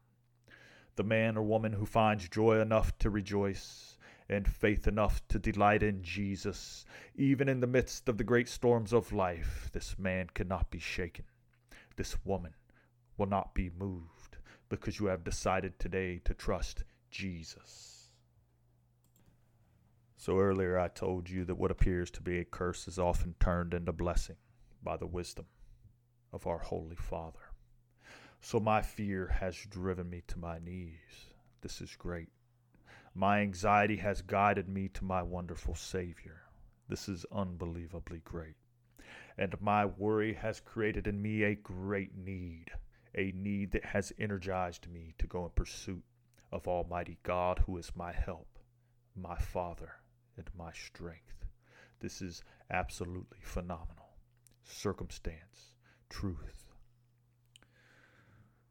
The 0.98 1.04
man 1.04 1.38
or 1.38 1.44
woman 1.44 1.72
who 1.72 1.86
finds 1.86 2.28
joy 2.28 2.60
enough 2.60 2.98
to 3.00 3.10
rejoice 3.10 3.98
and 4.28 4.46
faith 4.46 4.88
enough 4.88 5.26
to 5.30 5.40
delight 5.40 5.82
in 5.82 6.04
Jesus, 6.04 6.86
even 7.16 7.48
in 7.48 7.62
the 7.62 7.68
midst 7.68 8.10
of 8.10 8.18
the 8.18 8.26
great 8.26 8.50
storms 8.50 8.92
of 8.92 9.14
life, 9.14 9.70
this 9.72 9.98
man 9.98 10.28
cannot 10.34 10.70
be 10.70 10.80
shaken. 10.80 11.26
This 11.96 12.18
woman 12.26 12.54
will 13.18 13.28
not 13.28 13.54
be 13.54 13.70
moved 13.70 14.38
because 14.68 15.00
you 15.00 15.06
have 15.06 15.24
decided 15.24 15.80
today 15.80 16.20
to 16.26 16.34
trust 16.34 16.84
Jesus. 17.10 18.10
So 20.18 20.38
earlier 20.38 20.78
I 20.78 20.90
told 20.90 21.30
you 21.30 21.46
that 21.46 21.56
what 21.56 21.72
appears 21.72 22.12
to 22.12 22.22
be 22.22 22.40
a 22.40 22.46
curse 22.46 22.90
is 22.90 23.00
often 23.00 23.36
turned 23.40 23.74
into 23.74 23.94
blessing 23.94 24.36
by 24.84 24.98
the 24.98 25.08
wisdom 25.08 25.46
of 26.34 26.48
our 26.48 26.60
Holy 26.60 26.96
Father. 26.96 27.52
So 28.40 28.60
my 28.60 28.82
fear 28.82 29.28
has 29.28 29.56
driven 29.70 30.10
me 30.10 30.24
to 30.28 30.40
my 30.40 30.58
knees. 30.60 31.34
This 31.62 31.82
is 31.82 31.96
great. 31.96 32.30
My 33.14 33.42
anxiety 33.42 33.98
has 33.98 34.22
guided 34.22 34.68
me 34.68 34.88
to 34.90 35.04
my 35.04 35.22
wonderful 35.22 35.76
Savior. 35.76 36.42
This 36.88 37.08
is 37.08 37.26
unbelievably 37.32 38.22
great. 38.24 38.56
And 39.38 39.60
my 39.62 39.86
worry 39.86 40.34
has 40.34 40.60
created 40.60 41.08
in 41.08 41.22
me 41.22 41.44
a 41.44 41.56
great 41.56 42.16
need, 42.16 42.72
a 43.14 43.32
need 43.34 43.72
that 43.72 43.86
has 43.86 44.12
energized 44.18 44.90
me 44.90 45.14
to 45.20 45.28
go 45.28 45.46
in 45.46 45.52
pursuit 45.52 46.04
of 46.52 46.68
Almighty 46.68 47.18
God, 47.24 47.60
who 47.60 47.78
is 47.78 47.92
my 47.96 48.12
help, 48.12 48.60
my 49.16 49.36
Father, 49.38 49.92
and 50.38 50.50
my 50.58 50.72
strength. 50.74 51.46
This 52.00 52.22
is 52.22 52.44
absolutely 52.70 53.40
phenomenal. 53.42 54.01
Circumstance, 54.64 55.76
truth. 56.10 56.74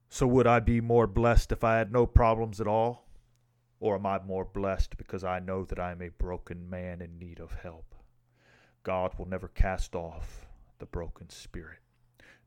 So, 0.08 0.26
would 0.26 0.46
I 0.46 0.60
be 0.60 0.80
more 0.80 1.06
blessed 1.06 1.52
if 1.52 1.62
I 1.62 1.78
had 1.78 1.92
no 1.92 2.06
problems 2.06 2.60
at 2.60 2.66
all? 2.66 3.06
Or 3.78 3.94
am 3.94 4.06
I 4.06 4.18
more 4.20 4.44
blessed 4.44 4.96
because 4.96 5.24
I 5.24 5.38
know 5.38 5.64
that 5.64 5.78
I 5.78 5.92
am 5.92 6.02
a 6.02 6.08
broken 6.08 6.68
man 6.68 7.00
in 7.00 7.18
need 7.18 7.40
of 7.40 7.52
help? 7.52 7.94
God 8.82 9.14
will 9.18 9.26
never 9.26 9.48
cast 9.48 9.94
off 9.94 10.46
the 10.78 10.86
broken 10.86 11.30
spirit. 11.30 11.78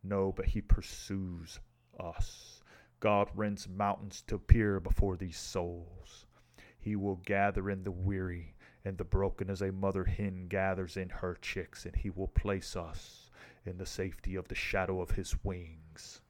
No, 0.04 0.32
but 0.32 0.48
He 0.48 0.62
pursues 0.62 1.60
us. 2.00 2.62
God 3.00 3.30
rends 3.36 3.68
mountains 3.68 4.24
to 4.28 4.36
appear 4.36 4.80
before 4.80 5.18
these 5.18 5.38
souls. 5.38 6.26
He 6.80 6.96
will 6.96 7.18
gather 7.18 7.70
in 7.70 7.84
the 7.84 7.92
weary 7.92 8.56
and 8.86 8.98
the 8.98 9.04
broken 9.04 9.50
as 9.50 9.62
a 9.62 9.72
mother 9.72 10.04
hen 10.04 10.48
gathers 10.48 10.98
in 10.98 11.10
her 11.10 11.38
chicks, 11.42 11.86
and 11.86 11.96
he 11.96 12.10
will 12.10 12.28
place 12.28 12.76
us 12.76 13.23
in 13.66 13.78
the 13.78 13.86
safety 13.86 14.36
of 14.36 14.48
the 14.48 14.56
shadow 14.56 15.02
of 15.02 15.12
his 15.12 15.36
wings. 15.44 16.22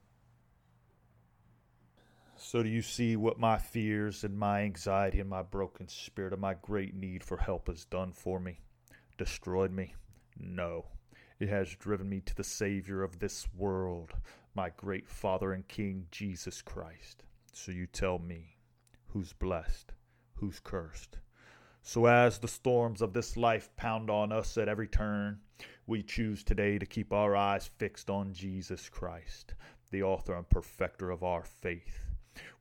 So, 2.36 2.62
do 2.62 2.68
you 2.68 2.82
see 2.82 3.16
what 3.16 3.38
my 3.38 3.58
fears 3.58 4.22
and 4.22 4.38
my 4.38 4.62
anxiety 4.62 5.20
and 5.20 5.30
my 5.30 5.42
broken 5.42 5.88
spirit 5.88 6.32
and 6.32 6.42
my 6.42 6.54
great 6.54 6.94
need 6.94 7.24
for 7.24 7.36
help 7.36 7.68
has 7.68 7.84
done 7.84 8.12
for 8.12 8.38
me? 8.38 8.60
Destroyed 9.16 9.72
me? 9.72 9.94
No. 10.38 10.86
It 11.40 11.48
has 11.48 11.74
driven 11.74 12.08
me 12.08 12.20
to 12.20 12.34
the 12.34 12.44
Savior 12.44 13.02
of 13.02 13.18
this 13.18 13.46
world, 13.56 14.12
my 14.54 14.70
great 14.76 15.08
Father 15.08 15.52
and 15.52 15.66
King, 15.66 16.06
Jesus 16.10 16.60
Christ. 16.60 17.24
So, 17.52 17.72
you 17.72 17.86
tell 17.86 18.18
me 18.18 18.58
who's 19.08 19.32
blessed, 19.32 19.92
who's 20.34 20.60
cursed. 20.60 21.18
So, 21.86 22.06
as 22.06 22.38
the 22.38 22.48
storms 22.48 23.02
of 23.02 23.12
this 23.12 23.36
life 23.36 23.68
pound 23.76 24.08
on 24.08 24.32
us 24.32 24.56
at 24.56 24.70
every 24.70 24.88
turn, 24.88 25.40
we 25.86 26.02
choose 26.02 26.42
today 26.42 26.78
to 26.78 26.86
keep 26.86 27.12
our 27.12 27.36
eyes 27.36 27.70
fixed 27.76 28.08
on 28.08 28.32
Jesus 28.32 28.88
Christ, 28.88 29.52
the 29.90 30.02
author 30.02 30.34
and 30.34 30.48
perfecter 30.48 31.10
of 31.10 31.22
our 31.22 31.44
faith. 31.44 32.06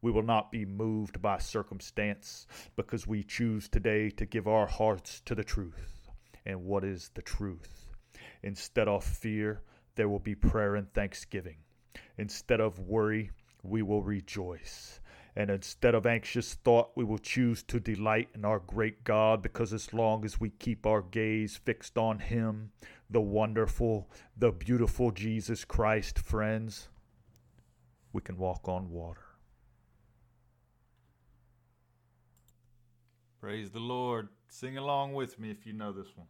We 0.02 0.12
will 0.12 0.24
not 0.24 0.52
be 0.52 0.66
moved 0.66 1.22
by 1.22 1.38
circumstance 1.38 2.48
because 2.76 3.08
we 3.08 3.24
choose 3.24 3.70
today 3.70 4.10
to 4.10 4.26
give 4.26 4.46
our 4.46 4.68
hearts 4.68 5.22
to 5.22 5.36
the 5.36 5.44
truth. 5.46 6.10
And 6.46 6.66
what 6.66 6.84
is 6.84 7.10
the 7.14 7.22
truth? 7.22 7.94
Instead 8.44 8.90
of 8.90 9.06
fear, 9.06 9.62
there 9.96 10.10
will 10.10 10.20
be 10.20 10.36
prayer 10.36 10.76
and 10.76 10.94
thanksgiving. 10.94 11.60
Instead 12.18 12.60
of 12.60 12.78
worry, 12.78 13.32
we 13.64 13.84
will 13.84 14.04
rejoice. 14.04 15.00
And 15.36 15.50
instead 15.50 15.96
of 15.96 16.06
anxious 16.06 16.54
thought, 16.54 16.92
we 16.96 17.04
will 17.04 17.18
choose 17.18 17.64
to 17.64 17.80
delight 17.80 18.30
in 18.36 18.46
our 18.46 18.60
great 18.60 19.04
God 19.04 19.42
because 19.42 19.74
as 19.74 19.94
long 19.94 20.24
as 20.26 20.40
we 20.40 20.50
keep 20.50 20.86
our 20.86 21.02
gaze 21.02 21.58
fixed 21.58 21.98
on 21.98 22.20
Him, 22.20 22.72
the 23.10 23.22
wonderful, 23.22 24.10
the 24.38 24.52
beautiful 24.52 25.12
Jesus 25.12 25.66
Christ, 25.66 26.20
friends, 26.20 26.88
we 28.12 28.22
can 28.22 28.38
walk 28.38 28.68
on 28.68 28.92
water. 28.92 29.22
Praise 33.42 33.72
the 33.72 33.80
Lord. 33.80 34.30
Sing 34.48 34.78
along 34.78 35.14
with 35.14 35.40
me 35.40 35.50
if 35.50 35.66
you 35.66 35.74
know 35.74 35.92
this 35.92 36.08
one. 36.16 36.28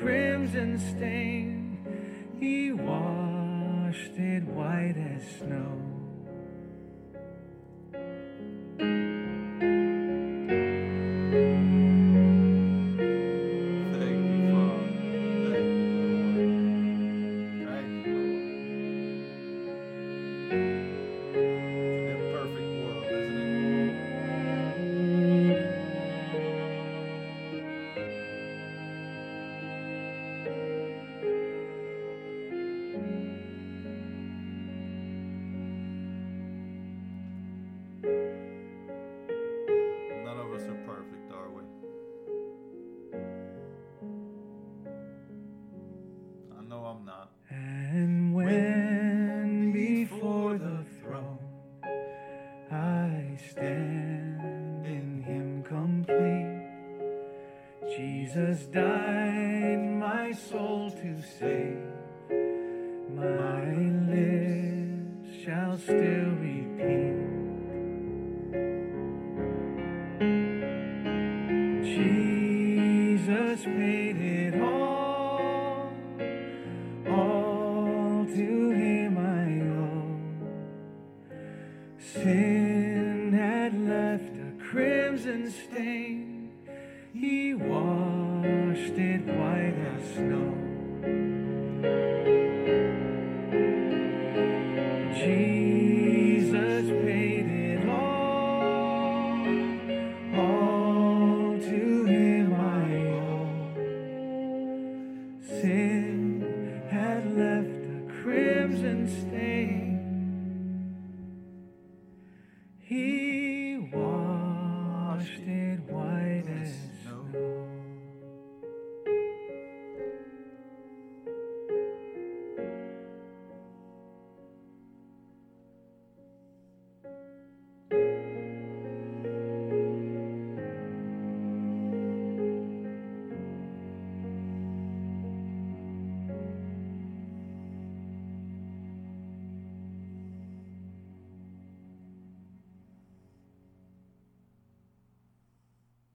Crimson 0.00 0.78
stain, 0.78 1.78
he 2.38 2.72
washed 2.72 4.16
it 4.16 4.44
white 4.44 4.96
as 4.96 5.38
snow. 5.38 5.95